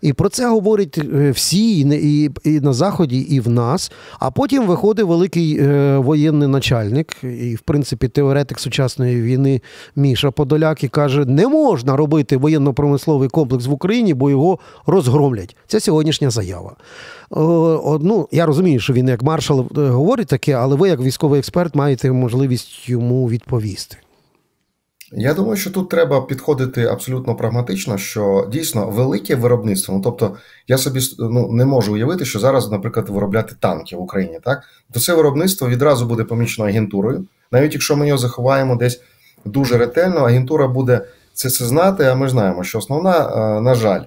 І 0.00 0.12
про 0.12 0.28
це 0.28 0.48
говорять 0.48 0.98
е, 0.98 1.30
всі, 1.30 1.80
і 1.80 2.30
і, 2.44 2.60
на 2.60 2.72
Заході, 2.72 3.18
і 3.18 3.40
в 3.40 3.48
нас. 3.48 3.92
А 4.18 4.30
потім 4.30 4.66
виходить 4.66 5.06
великий 5.06 5.58
е, 5.60 5.98
воєнний 5.98 6.48
начальник, 6.48 7.16
і, 7.22 7.54
в 7.54 7.60
принципі, 7.60 8.08
теоретик 8.08 8.60
сучасної 8.60 9.22
війни 9.22 9.60
Міша 9.96 10.30
Подоляк 10.30 10.84
і 10.84 10.88
каже: 10.88 11.24
не 11.24 11.48
можна 11.48 11.96
робити 11.96 12.36
воєнно-промисловий 12.36 13.28
комплекс 13.28 13.66
в 13.66 13.72
Україні, 13.72 14.14
бо 14.14 14.30
його 14.30 14.58
розгромлять. 14.86 15.56
Це 15.66 15.80
сьогоднішня 15.80 16.30
заява. 16.30 16.76
О, 17.30 17.98
ну, 18.02 18.28
Я 18.32 18.46
розумію, 18.46 18.80
що 18.80 18.92
він 18.92 19.08
як 19.08 19.22
маршал 19.22 19.66
е, 19.78 19.80
говорить 19.80 20.28
таке, 20.28 20.52
але 20.52 20.76
ви, 20.76 20.88
як 20.88 21.00
військовий 21.00 21.38
експерт, 21.38 21.74
маєте 21.74 22.12
можливість 22.12 22.88
йому 22.88 23.28
відповісти. 23.28 23.96
Я 25.12 25.34
думаю, 25.34 25.56
що 25.56 25.70
тут 25.70 25.88
треба 25.88 26.20
підходити 26.20 26.84
абсолютно 26.84 27.36
прагматично, 27.36 27.98
що 27.98 28.48
дійсно 28.52 28.90
велике 28.90 29.36
виробництво. 29.36 29.94
Ну 29.94 30.00
тобто, 30.00 30.36
я 30.66 30.78
собі 30.78 31.00
ну, 31.18 31.52
не 31.52 31.64
можу 31.64 31.92
уявити, 31.94 32.24
що 32.24 32.38
зараз, 32.38 32.70
наприклад, 32.70 33.08
виробляти 33.08 33.54
танки 33.60 33.96
в 33.96 34.00
Україні, 34.00 34.40
так 34.44 34.62
то 34.92 35.00
це 35.00 35.14
виробництво 35.14 35.68
відразу 35.68 36.06
буде 36.06 36.24
помічено 36.24 36.68
агентурою. 36.68 37.26
Навіть 37.52 37.72
якщо 37.72 37.96
ми 37.96 38.06
його 38.08 38.18
заховаємо 38.18 38.76
десь 38.76 39.00
дуже 39.44 39.78
ретельно, 39.78 40.20
агентура 40.20 40.68
буде 40.68 41.00
це 41.32 41.50
це 41.50 41.64
знати. 41.64 42.04
А 42.04 42.14
ми 42.14 42.28
знаємо, 42.28 42.64
що 42.64 42.78
основна, 42.78 43.18
е, 43.18 43.60
на 43.60 43.74
жаль, 43.74 44.02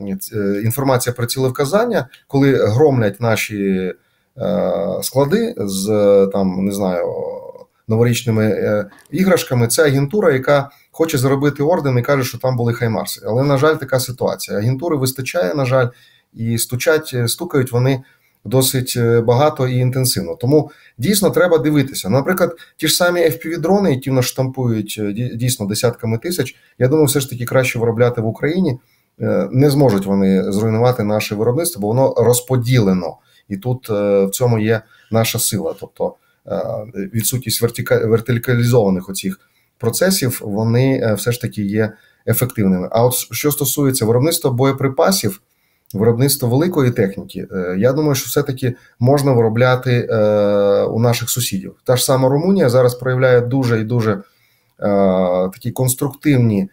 е, 0.00 0.60
інформація 0.64 1.12
про 1.12 1.26
цілевказання, 1.26 2.08
коли 2.26 2.54
громлять 2.54 3.20
наші 3.20 3.94
е, 4.38 4.72
склади 5.02 5.54
з 5.58 5.86
там 6.32 6.64
не 6.64 6.72
знаю 6.72 7.06
новорічними 7.88 8.44
е, 8.44 8.86
іграшками. 9.10 9.66
Це 9.66 9.84
агентура, 9.84 10.32
яка 10.32 10.70
хоче 10.90 11.18
заробити 11.18 11.62
орден 11.62 11.98
і 11.98 12.02
каже, 12.02 12.24
що 12.24 12.38
там 12.38 12.56
були 12.56 12.72
хаймарси. 12.72 13.20
Але, 13.26 13.42
на 13.42 13.58
жаль, 13.58 13.74
така 13.74 14.00
ситуація. 14.00 14.58
Агентури 14.58 14.96
вистачає, 14.96 15.54
на 15.54 15.64
жаль, 15.64 15.88
і 16.34 16.58
стучать, 16.58 17.10
е, 17.14 17.28
стукають 17.28 17.72
вони. 17.72 18.02
Досить 18.44 18.94
е, 18.96 19.20
багато 19.20 19.68
і 19.68 19.76
інтенсивно. 19.76 20.34
Тому 20.34 20.70
дійсно 20.98 21.30
треба 21.30 21.58
дивитися. 21.58 22.08
Наприклад, 22.10 22.56
ті 22.76 22.88
ж 22.88 22.94
самі 22.94 23.20
FPV-дрони, 23.20 23.90
які 23.90 24.10
нас 24.10 24.24
штампують 24.24 25.00
дійсно 25.34 25.66
десятками 25.66 26.18
тисяч. 26.18 26.56
Я 26.78 26.88
думаю, 26.88 27.06
все 27.06 27.20
ж 27.20 27.30
таки 27.30 27.44
краще 27.44 27.78
виробляти 27.78 28.20
в 28.20 28.26
Україні. 28.26 28.78
Не 29.50 29.70
зможуть 29.70 30.06
вони 30.06 30.52
зруйнувати 30.52 31.04
наше 31.04 31.34
виробництво, 31.34 31.80
бо 31.80 31.88
воно 31.88 32.14
розподілено, 32.16 33.16
і 33.48 33.56
тут 33.56 33.88
в 33.88 34.30
цьому 34.32 34.58
є 34.58 34.80
наша 35.10 35.38
сила. 35.38 35.74
Тобто 35.80 36.14
Е, 36.48 37.08
відсутність 37.14 37.62
вертикалізованих 37.90 39.08
оцих 39.08 39.40
процесів, 39.78 40.40
вони 40.44 41.00
е, 41.02 41.14
все 41.14 41.32
ж 41.32 41.40
таки 41.40 41.62
є 41.62 41.92
ефективними. 42.26 42.88
А 42.90 43.04
от 43.04 43.14
що 43.14 43.52
стосується 43.52 44.04
виробництва 44.04 44.50
боєприпасів, 44.50 45.40
виробництва 45.94 46.48
великої 46.48 46.90
техніки, 46.90 47.46
е, 47.52 47.76
я 47.78 47.92
думаю, 47.92 48.14
що 48.14 48.26
все-таки 48.26 48.74
можна 48.98 49.32
виробляти 49.32 50.02
у 50.90 51.00
наших 51.00 51.30
сусідів. 51.30 51.74
Та 51.84 51.96
ж 51.96 52.04
сама 52.04 52.28
Румунія 52.28 52.68
зараз 52.68 52.94
проявляє 52.94 53.40
дуже 53.40 53.80
і 53.80 53.84
дуже 53.84 54.22
такі 55.52 55.70
конструктивні. 55.70 56.70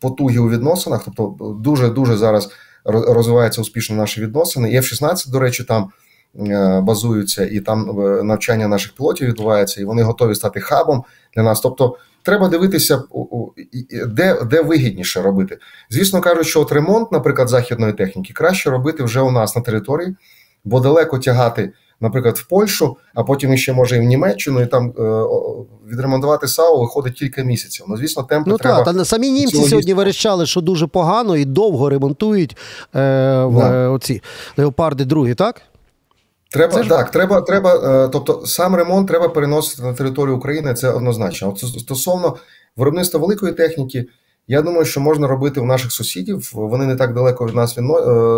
Потуги 0.00 0.38
у 0.38 0.50
відносинах, 0.50 1.02
тобто 1.04 1.56
дуже 1.60 1.88
дуже 1.88 2.16
зараз 2.16 2.50
розвиваються 2.84 3.60
успішно 3.60 3.96
наші 3.96 4.20
відносини. 4.20 4.70
І 4.70 4.76
F-16, 4.76 5.30
до 5.30 5.38
речі, 5.38 5.64
там 5.64 5.90
базуються, 6.82 7.46
і 7.46 7.60
там 7.60 8.00
е, 8.00 8.22
навчання 8.22 8.68
наших 8.68 8.92
пілотів 8.94 9.28
відбувається, 9.28 9.80
і 9.80 9.84
вони 9.84 10.02
готові 10.02 10.34
стати 10.34 10.60
хабом 10.60 11.04
для 11.36 11.42
нас. 11.42 11.60
Тобто, 11.60 11.96
треба 12.22 12.48
дивитися, 12.48 13.02
де 14.06 14.42
де 14.50 14.62
вигідніше 14.62 15.22
робити. 15.22 15.58
Звісно, 15.90 16.20
кажуть, 16.20 16.46
що 16.46 16.60
от 16.60 16.72
ремонт, 16.72 17.12
наприклад, 17.12 17.48
західної 17.48 17.92
техніки, 17.92 18.32
краще 18.32 18.70
робити 18.70 19.02
вже 19.02 19.20
у 19.20 19.30
нас 19.30 19.56
на 19.56 19.62
території, 19.62 20.16
бо 20.64 20.80
далеко 20.80 21.18
тягати. 21.18 21.72
Наприклад, 22.00 22.38
в 22.38 22.48
Польщу, 22.48 22.96
а 23.14 23.24
потім 23.24 23.56
ще 23.56 23.72
може 23.72 23.96
і 23.96 24.00
в 24.00 24.02
Німеччину, 24.02 24.60
і 24.60 24.66
там 24.66 24.92
е, 24.98 25.24
відремонтувати 25.92 26.48
САУ 26.48 26.80
виходить 26.80 27.14
кілька 27.14 27.42
місяців. 27.42 27.86
Ну, 27.88 27.96
звісно, 27.96 28.22
темпи 28.22 28.50
ну, 28.50 28.56
треба... 28.56 28.84
Ну 28.86 28.98
так, 28.98 29.06
самі 29.06 29.30
німці 29.30 29.62
сьогодні 29.62 29.94
верещали, 29.94 30.46
що 30.46 30.60
дуже 30.60 30.86
погано 30.86 31.36
і 31.36 31.44
довго 31.44 31.88
ремонтують 31.88 32.56
е, 32.94 32.98
в, 33.44 33.58
е, 33.58 33.88
оці 33.88 34.22
леопарди 34.56 35.04
другі, 35.04 35.34
так? 35.34 35.62
Треба 36.50 36.82
ж... 36.82 36.88
так, 36.88 37.10
треба, 37.10 37.40
треба. 37.40 38.04
Е, 38.04 38.08
тобто, 38.08 38.46
сам 38.46 38.74
ремонт 38.74 39.08
треба 39.08 39.28
переносити 39.28 39.82
на 39.82 39.94
територію 39.94 40.36
України. 40.36 40.74
Це 40.74 40.90
однозначно. 40.90 41.48
От 41.48 41.58
стосовно 41.58 42.36
виробництва 42.76 43.20
великої 43.20 43.52
техніки, 43.52 44.06
я 44.48 44.62
думаю, 44.62 44.84
що 44.84 45.00
можна 45.00 45.26
робити 45.26 45.60
у 45.60 45.64
наших 45.64 45.92
сусідів. 45.92 46.50
Вони 46.54 46.86
не 46.86 46.96
так 46.96 47.14
далеко 47.14 47.46
від 47.46 47.54
нас. 47.54 47.78
Е, 47.78 47.82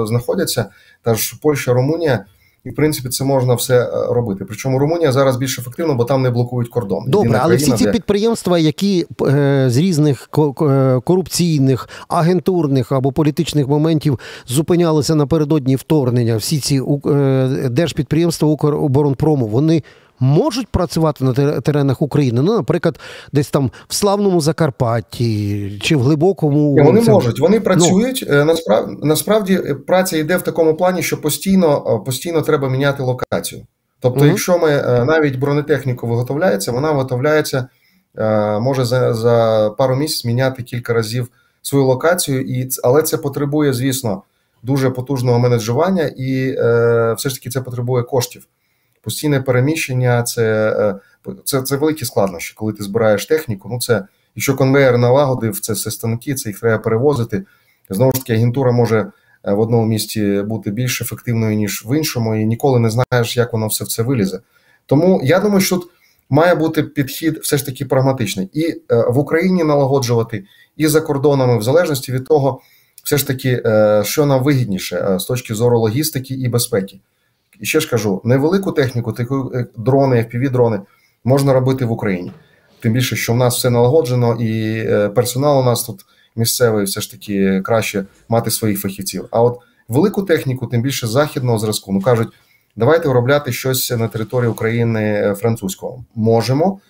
знаходяться. 0.07 0.65
Та 1.03 1.15
ж 1.15 1.39
Польща, 1.43 1.73
Румунія. 1.73 2.27
І 2.65 2.71
в 2.71 2.75
принципі 2.75 3.09
це 3.09 3.25
можна 3.25 3.55
все 3.55 3.83
е, 3.83 3.91
робити. 4.15 4.45
Причому 4.45 4.79
Румунія 4.79 5.13
зараз 5.13 5.37
більш 5.37 5.59
ефективно, 5.59 5.95
бо 5.95 6.05
там 6.05 6.23
не 6.23 6.31
блокують 6.31 6.69
кордон. 6.69 7.05
Добре, 7.07 7.29
Єдина 7.29 7.45
але 7.45 7.57
всі 7.57 7.73
ці 7.73 7.85
де- 7.85 7.93
підприємства, 7.93 8.59
які 8.59 9.07
е, 9.23 9.65
з 9.71 9.77
різних 9.77 10.31
е, 10.39 11.01
корупційних, 11.05 11.89
агентурних 12.09 12.93
або 12.93 13.13
політичних 13.13 13.69
моментів 13.69 14.19
зупинялися 14.47 15.15
напередодні 15.15 15.77
вторгнення, 15.77 16.37
всі 16.37 16.59
ці 16.59 16.83
е, 17.07 17.69
держпідприємства 17.71 18.49
Укроборонпрому, 18.49 19.47
вони. 19.47 19.83
Можуть 20.21 20.69
працювати 20.69 21.25
на 21.25 21.61
теренах 21.61 22.03
України, 22.03 22.43
ну, 22.43 22.55
наприклад, 22.57 23.01
десь 23.33 23.51
там 23.51 23.71
в 23.89 23.95
славному 23.95 24.41
Закарпатті 24.41 25.79
чи 25.83 25.97
в 25.97 26.01
глибокому 26.01 26.75
Вони 26.75 27.01
цьому- 27.01 27.17
можуть, 27.17 27.41
вони 27.41 27.61
працюють. 27.61 28.25
Е, 28.31 28.45
Насправді, 28.45 28.97
насправді 29.03 29.55
е, 29.55 29.75
праця 29.75 30.17
йде 30.17 30.37
в 30.37 30.43
такому 30.43 30.75
плані, 30.75 31.03
що 31.03 31.21
постійно, 31.21 31.99
е, 32.01 32.05
постійно 32.07 32.43
треба 32.43 32.69
міняти 32.71 33.03
локацію. 33.03 33.63
Тобто, 34.01 34.21
Мгм. 34.21 34.29
якщо 34.29 34.59
ми 34.59 34.71
навіть 35.07 35.37
бронетехніку 35.39 36.07
виготовляється, 36.07 36.73
вона 36.73 36.91
виготовляється, 36.91 37.69
може 38.61 38.85
за, 38.85 39.15
за 39.15 39.71
пару 39.79 39.97
місяців 39.97 40.29
міняти 40.29 40.63
кілька 40.63 40.93
разів 40.93 41.29
свою 41.63 41.85
локацію, 41.85 42.41
і, 42.43 42.69
але 42.85 43.03
це 43.03 43.17
потребує, 43.19 43.73
звісно, 43.73 44.23
дуже 44.63 44.91
потужного 44.91 45.39
менеджування, 45.39 46.03
і 46.17 46.55
е, 46.59 47.15
все 47.19 47.29
ж 47.29 47.35
таки 47.35 47.51
це 47.51 47.61
потребує 47.61 48.03
коштів. 48.03 48.47
Постійне 49.03 49.41
переміщення 49.41 50.23
це, 50.23 50.71
е, 51.27 51.35
це, 51.45 51.63
це 51.63 51.77
великі 51.77 52.05
складнощі, 52.05 52.55
коли 52.57 52.73
ти 52.73 52.83
збираєш 52.83 53.27
техніку. 53.27 53.69
Ну, 53.73 53.81
це 53.81 54.05
Якщо 54.37 54.55
конвейер 54.55 54.99
налагодив, 54.99 55.61
це 55.61 55.73
все 55.73 55.91
станки, 55.91 56.35
це 56.35 56.49
їх 56.49 56.61
треба 56.61 56.79
перевозити. 56.79 57.45
Знову 57.91 58.13
ж 58.13 58.19
таки, 58.19 58.33
агентура 58.33 58.73
може 58.73 59.07
е, 59.45 59.53
в 59.53 59.61
одному 59.61 59.87
місті 59.87 60.43
бути 60.47 60.71
більш 60.71 61.03
ефективною, 61.03 61.57
ніж 61.57 61.85
в 61.87 61.99
іншому, 61.99 62.37
і 62.37 62.47
ніколи 62.47 62.81
не 62.81 62.91
знаєш, 62.91 63.37
як 63.37 63.53
воно 63.53 63.67
все 63.67 63.85
в 63.85 63.89
це 63.89 64.03
вилізе. 64.03 64.41
Тому 64.87 65.21
я 65.25 65.41
думаю, 65.41 65.61
що 65.61 65.77
тут 65.77 65.91
має 66.31 66.55
бути 66.55 66.83
підхід 66.83 67.39
все 67.39 67.57
ж 67.57 67.67
таки 67.67 67.85
прагматичний. 67.85 68.51
І 68.53 68.65
е, 68.65 68.81
в 69.09 69.19
Україні 69.19 69.65
налагоджувати, 69.65 70.45
і 70.77 70.87
за 70.87 71.01
кордонами, 71.01 71.59
в 71.59 71.63
залежності 71.63 72.13
від 72.13 72.27
того, 72.27 72.61
все 73.05 73.19
ж 73.19 73.27
таки, 73.27 73.63
що 74.03 74.27
нам 74.27 74.43
вигідніше 74.43 75.17
з 75.21 75.25
точки 75.25 75.55
зору 75.55 75.79
логістики 75.79 76.35
і 76.35 76.49
безпеки. 76.49 77.01
І 77.61 77.67
ще 77.67 77.81
ж 77.81 77.91
кажу: 77.91 78.21
невелику 78.25 78.73
техніку, 78.73 79.13
таку 79.13 79.53
дрони, 79.77 80.17
FPV-дрони 80.17 80.81
можна 81.25 81.53
робити 81.53 81.85
в 81.85 81.93
Україні. 81.93 82.33
Тим 82.81 82.93
більше, 82.93 83.17
що 83.17 83.33
в 83.33 83.37
нас 83.37 83.57
все 83.57 83.71
налагоджено, 83.71 84.37
і 84.41 84.79
е, 84.79 85.09
персонал 85.09 85.61
у 85.61 85.65
нас 85.65 85.85
тут 85.85 86.05
місцевий, 86.37 86.85
все 86.85 87.01
ж 87.01 87.11
таки 87.11 87.61
краще 87.65 88.05
мати 88.29 88.51
своїх 88.51 88.81
фахівців. 88.81 89.29
А 89.31 89.43
от 89.43 89.59
велику 89.89 90.23
техніку, 90.23 90.67
тим 90.67 90.83
більше 90.83 91.07
західного 91.07 91.59
зразку, 91.59 91.93
ну 91.93 92.01
кажуть, 92.01 92.29
давайте 92.77 93.09
виробляти 93.09 93.53
щось 93.53 93.91
на 93.91 94.09
території 94.09 94.51
України 94.51 95.03
е, 95.03 95.35
французького. 95.35 96.05
Можемо, 96.15 96.81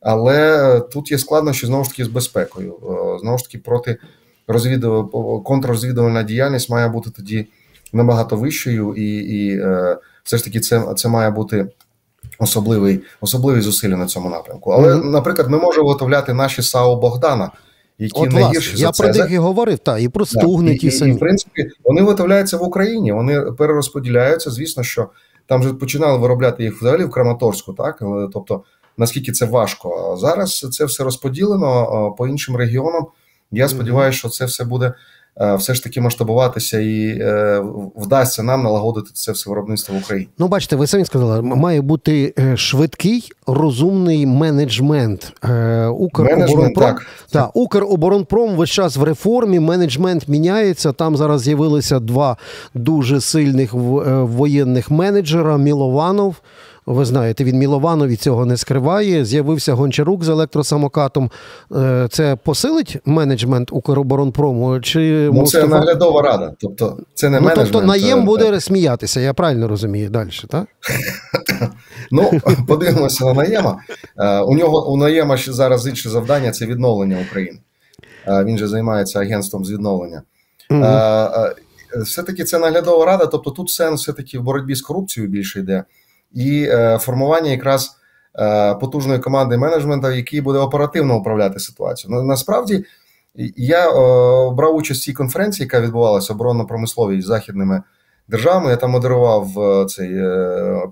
але 0.00 0.80
тут 0.80 1.10
є 1.10 1.18
складнощі 1.18 1.66
знову 1.66 1.84
ж 1.84 1.90
таки 1.90 2.04
з 2.04 2.08
безпекою. 2.08 2.72
Е, 2.72 3.18
Знову 3.20 3.38
ж 3.38 3.44
таки, 3.44 3.58
проти 3.58 3.96
розвідувальна 4.46 5.08
контррозвідувальна 5.42 6.22
діяльність 6.22 6.70
має 6.70 6.88
бути 6.88 7.10
тоді 7.10 7.46
набагато 7.92 8.36
вищою, 8.36 8.94
і, 8.94 9.16
і 9.16 9.58
е, 9.58 9.98
все 10.24 10.36
ж 10.36 10.44
таки 10.44 10.60
це, 10.60 10.94
це 10.96 11.08
має 11.08 11.30
бути 11.30 11.66
особливий, 12.38 13.02
особливі 13.20 13.60
зусилля 13.60 13.96
на 13.96 14.06
цьому 14.06 14.30
напрямку. 14.30 14.70
Але, 14.70 14.94
Мгм. 14.96 15.10
наприклад, 15.10 15.50
ми 15.50 15.58
можемо 15.58 15.86
виготовляти 15.86 16.34
наші 16.34 16.62
САУ 16.62 16.96
Богдана, 17.00 17.50
які 17.98 18.20
От, 18.20 18.32
не 18.32 18.40
власне, 18.40 18.60
за 18.76 18.82
я 18.86 18.92
це. 18.92 19.02
про 19.02 19.12
них 19.12 19.32
і 19.32 19.36
говорив, 19.38 19.78
та, 19.78 19.98
і 19.98 20.08
про 20.08 20.26
стугни 20.26 20.76
ті 20.76 20.90
самі. 20.90 21.10
і, 21.10 21.14
в 21.14 21.18
принципі, 21.18 21.70
вони 21.84 22.00
виготовляються 22.00 22.56
в 22.56 22.62
Україні, 22.62 23.12
вони 23.12 23.40
перерозподіляються. 23.40 24.50
Звісно, 24.50 24.82
що 24.82 25.08
там 25.46 25.60
вже 25.60 25.72
починали 25.74 26.18
виробляти 26.18 26.62
їх 26.62 26.80
взагалі 26.82 27.04
в 27.04 27.10
Краматорську, 27.10 27.72
так 27.72 27.98
тобто 28.32 28.62
наскільки 28.96 29.32
це 29.32 29.46
важко. 29.46 30.12
А 30.12 30.16
зараз 30.16 30.66
це 30.72 30.84
все 30.84 31.04
розподілено 31.04 32.10
по 32.18 32.28
іншим 32.28 32.56
регіонам. 32.56 33.06
Я 33.52 33.68
сподіваюся, 33.68 34.18
що 34.18 34.28
це 34.28 34.44
все 34.44 34.64
буде 34.64 34.86
е, 34.86 34.94
все 35.40 35.74
ж 35.74 35.84
таки 35.84 36.00
масштабуватися 36.00 36.80
і 36.80 37.18
е, 37.20 37.62
вдасться 37.96 38.42
нам 38.42 38.62
налагодити 38.62 39.10
це 39.14 39.32
все 39.32 39.50
виробництво 39.50 39.94
в 39.94 39.98
Україні. 39.98 40.28
Ну, 40.38 40.48
бачите, 40.48 40.76
ви 40.76 40.86
самі 40.86 41.04
сказали, 41.04 41.42
має 41.42 41.80
бути 41.80 42.34
е, 42.38 42.56
швидкий, 42.56 43.32
розумний 43.46 44.26
менеджмент. 44.26 45.32
Е, 45.44 45.48
Менеджмент 45.48 46.00
Укроборонпром. 46.00 46.86
так. 46.86 47.06
Та, 47.30 47.50
Укроборонпром 47.54 48.56
весь 48.56 48.70
час 48.70 48.96
в 48.96 49.02
реформі, 49.02 49.60
менеджмент 49.60 50.28
міняється. 50.28 50.92
Там 50.92 51.16
зараз 51.16 51.40
з'явилися 51.40 52.00
два 52.00 52.36
дуже 52.74 53.20
сильних 53.20 53.74
е, 53.74 53.76
воєнних 54.22 54.90
менеджера. 54.90 55.56
Мілованов. 55.56 56.36
Ви 56.90 57.04
знаєте, 57.04 57.44
він 57.44 57.56
Мілованов 57.58 58.08
і 58.08 58.16
цього 58.16 58.44
не 58.46 58.56
скриває. 58.56 59.24
З'явився 59.24 59.74
Гончарук 59.74 60.24
з 60.24 60.28
електросамокатом. 60.28 61.30
Е, 61.76 62.08
Це 62.10 62.36
посилить 62.44 62.98
менеджмент 63.04 63.72
Укроборонпрому? 63.72 64.80
Чи 64.80 65.30
Ну, 65.32 65.46
це 65.46 65.66
наглядова 65.66 66.22
рада. 66.22 66.54
Тобто, 66.60 66.98
це 67.14 67.28
не 67.30 67.40
Ну, 67.40 67.46
менеджмент. 67.46 67.72
тобто 67.72 67.86
наєм 67.86 68.18
е, 68.18 68.22
буде 68.22 68.60
сміятися, 68.60 69.20
я 69.20 69.34
правильно 69.34 69.68
розумію 69.68 70.10
далі, 70.10 70.30
так? 70.48 70.64
Ну, 72.10 72.30
подивимося 72.68 73.24
на 73.24 73.32
Наєма. 73.34 73.78
Е, 74.18 74.38
У 74.40 74.54
нього 74.54 74.90
у 74.90 74.96
Наєма 74.96 75.36
ще 75.36 75.52
зараз 75.52 75.86
інше 75.86 76.10
завдання 76.10 76.50
це 76.50 76.66
відновлення 76.66 77.16
України. 77.30 77.58
Він 78.44 78.58
же 78.58 78.68
займається 78.68 79.20
агентством 79.20 79.64
з 79.64 79.70
відновлення. 79.70 80.22
Все-таки 82.04 82.44
це 82.44 82.58
наглядова 82.58 83.06
рада, 83.06 83.26
тобто 83.26 83.50
тут 83.50 83.70
сенс 83.70 84.02
все-таки 84.02 84.38
в 84.38 84.42
боротьбі 84.42 84.74
з 84.74 84.82
корупцією 84.82 85.30
більше 85.32 85.58
йде, 85.60 85.84
і 86.32 86.68
е, 86.70 86.98
формування 86.98 87.50
якраз 87.50 87.96
е, 88.38 88.74
потужної 88.74 89.18
команди 89.18 89.56
менеджменту, 89.56 90.10
який 90.10 90.40
буде 90.40 90.58
оперативно 90.58 91.16
управляти 91.16 91.58
ситуацією. 91.58 92.22
Насправді 92.22 92.84
я 93.56 93.88
е, 93.88 93.92
брав 94.50 94.76
участь 94.76 95.00
в 95.00 95.04
цій 95.04 95.12
конференції, 95.12 95.64
яка 95.64 95.80
відбувалася 95.80 96.32
оборонно-промисловій 96.32 97.22
з 97.22 97.26
західними 97.26 97.82
державами. 98.28 98.70
Я 98.70 98.76
там 98.76 98.90
модерував 98.90 99.48
цей 99.88 100.22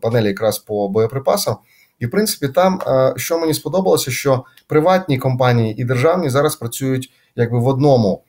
панель 0.00 0.22
якраз 0.22 0.58
по 0.58 0.88
боєприпасам. 0.88 1.56
І, 1.98 2.06
в 2.06 2.10
принципі, 2.10 2.48
там 2.48 2.80
що 3.16 3.38
мені 3.38 3.54
сподобалося, 3.54 4.10
що 4.10 4.44
приватні 4.66 5.18
компанії 5.18 5.80
і 5.80 5.84
державні 5.84 6.30
зараз 6.30 6.56
працюють 6.56 7.10
якби 7.36 7.58
в 7.58 7.66
одному 7.66 8.22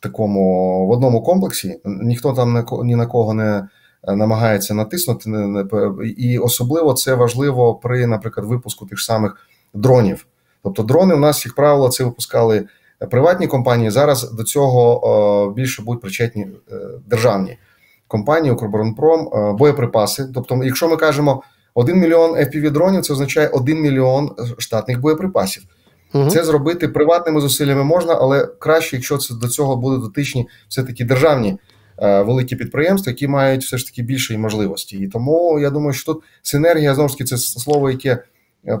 такому 0.00 0.86
в 0.86 0.90
одному 0.90 1.22
комплексі. 1.22 1.80
Ніхто 1.84 2.32
там 2.32 2.66
ні 2.84 2.96
на 2.96 3.06
кого 3.06 3.34
не 3.34 3.68
намагається 4.06 4.74
натиснути. 4.74 5.30
І 6.16 6.38
особливо 6.38 6.92
це 6.92 7.14
важливо 7.14 7.74
при, 7.74 8.06
наприклад, 8.06 8.46
випуску 8.46 8.86
тих 8.86 9.00
самих 9.00 9.36
дронів. 9.74 10.26
Тобто, 10.62 10.82
дрони 10.82 11.14
у 11.14 11.18
нас, 11.18 11.46
як 11.46 11.54
правило, 11.54 11.88
це 11.88 12.04
випускали 12.04 12.64
приватні 13.10 13.46
компанії. 13.46 13.90
Зараз 13.90 14.32
до 14.32 14.44
цього 14.44 15.50
е, 15.50 15.54
більше 15.54 15.82
будуть 15.82 16.02
причетні 16.02 16.46
е, 16.72 16.76
державні 17.06 17.58
компанії, 18.08 18.52
Укроборонпром, 18.52 19.20
е, 19.20 19.52
боєприпаси. 19.52 20.28
Тобто, 20.34 20.60
якщо 20.64 20.88
ми 20.88 20.96
кажемо 20.96 21.42
1 21.74 21.98
мільйон 21.98 22.34
fpv 22.34 22.70
дронів, 22.70 23.02
це 23.02 23.12
означає 23.12 23.48
1 23.48 23.80
мільйон 23.80 24.30
штатних 24.58 25.00
боєприпасів. 25.00 25.62
Це 26.30 26.44
зробити 26.44 26.88
приватними 26.88 27.40
зусиллями 27.40 27.84
можна, 27.84 28.14
але 28.14 28.46
краще, 28.46 28.96
якщо 28.96 29.18
це 29.18 29.34
до 29.34 29.48
цього 29.48 29.76
будуть 29.76 30.00
дотичні 30.00 30.48
все 30.68 30.82
таки 30.82 31.04
державні 31.04 31.58
великі 31.98 32.56
підприємства, 32.56 33.10
які 33.10 33.28
мають 33.28 33.64
все 33.64 33.78
ж 33.78 33.86
таки 33.86 34.02
більше 34.02 34.38
можливості. 34.38 34.96
І 34.96 35.08
тому 35.08 35.60
я 35.60 35.70
думаю, 35.70 35.92
що 35.92 36.12
тут 36.12 36.24
синергія 36.42 36.94
знову 36.94 37.08
ж 37.08 37.14
таки 37.14 37.24
це 37.24 37.36
слово, 37.36 37.90
яке 37.90 38.10
е, 38.10 38.18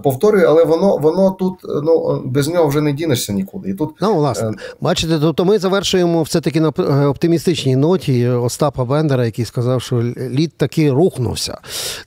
повторюю, 0.02 0.46
але 0.48 0.64
воно 0.64 0.96
воно 0.96 1.30
тут 1.30 1.54
е, 1.64 1.68
ну 1.84 2.22
без 2.24 2.48
нього 2.48 2.66
вже 2.66 2.80
не 2.80 2.92
дінешся 2.92 3.32
нікуди. 3.32 3.70
І 3.70 3.74
тут 3.74 3.90
Ну, 4.00 4.14
власне, 4.14 4.48
Е, 4.48 4.52
бачите, 4.80 5.18
тобто 5.20 5.44
ми 5.44 5.58
завершуємо 5.58 6.22
все-таки 6.22 6.60
на 6.60 6.72
е, 6.78 7.06
оптимістичній 7.06 7.76
ноті 7.76 8.28
Остапа 8.28 8.84
Бендера, 8.84 9.24
який 9.24 9.44
сказав, 9.44 9.82
що 9.82 10.02
лід 10.30 10.52
таки 10.56 10.90
рухнувся. 10.90 11.58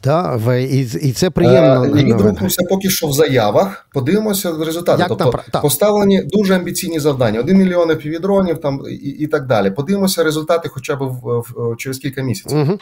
В- 0.06 0.62
І, 0.64 0.80
і 0.82 1.12
це 1.12 1.30
приємно. 1.30 1.86
Е, 1.86 2.04
Лід 2.04 2.22
рухнувся 2.22 2.62
поки 2.70 2.90
що 2.90 3.08
в 3.08 3.14
заявах. 3.14 3.88
Подивимося 3.94 4.52
результати. 4.66 5.00
Як 5.00 5.08
тобто 5.08 5.40
там 5.52 5.62
поставлені 5.62 6.22
дуже 6.24 6.56
амбіційні 6.56 7.00
завдання: 7.00 7.40
1 7.40 7.58
мільйон 7.58 7.98
півдронів 7.98 8.58
там 8.62 8.82
і, 8.90 8.94
і 8.96 9.28
так 9.28 9.48
далі. 9.48 9.72
Подивимося 9.72 10.24
результати, 10.24 10.70
хоча 10.70 10.96
б 10.96 11.00
в, 11.00 11.40
в, 11.40 11.76
через 11.78 11.98
кілька 11.98 12.22
місяців. 12.22 12.58
Угу. 12.58 12.78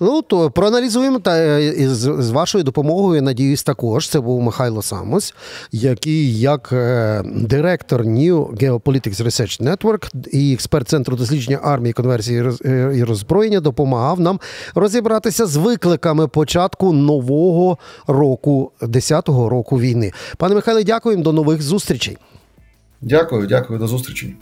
Ну, 0.00 0.22
то 0.22 0.50
проаналізуємо 0.50 1.18
та 1.18 1.36
е, 1.38 1.72
з, 1.88 2.16
з 2.18 2.30
вашою 2.30 2.64
допомогою, 2.64 3.22
надіюсь, 3.22 3.62
також. 3.62 4.08
Це 4.08 4.18
був 4.24 4.42
Михайло 4.42 4.82
Самос, 4.82 5.34
який 5.72 6.40
як 6.40 6.72
е, 6.72 7.22
директор 7.24 8.02
New 8.02 8.52
Geopolitics 8.52 9.24
Research 9.24 9.62
Network 9.62 10.28
і 10.32 10.52
експерт 10.54 10.88
Центру 10.88 11.16
дослідження 11.16 11.60
армії, 11.62 11.92
конверсії 11.92 12.44
і 12.64 12.68
е, 12.68 13.04
роззброєння 13.04 13.60
допомагав 13.60 14.20
нам 14.20 14.40
розібратися 14.74 15.46
з 15.46 15.56
викликами 15.56 16.28
початку 16.28 16.92
нового 16.92 17.78
року, 18.06 18.72
10-го 18.80 19.48
року 19.48 19.80
війни. 19.80 20.12
Пане 20.36 20.54
Михайле, 20.54 20.84
дякуємо. 20.84 21.22
До 21.22 21.32
нових 21.32 21.62
зустрічей. 21.62 22.18
Дякую, 23.00 23.46
дякую, 23.46 23.78
до 23.78 23.86
зустрічі. 23.86 24.36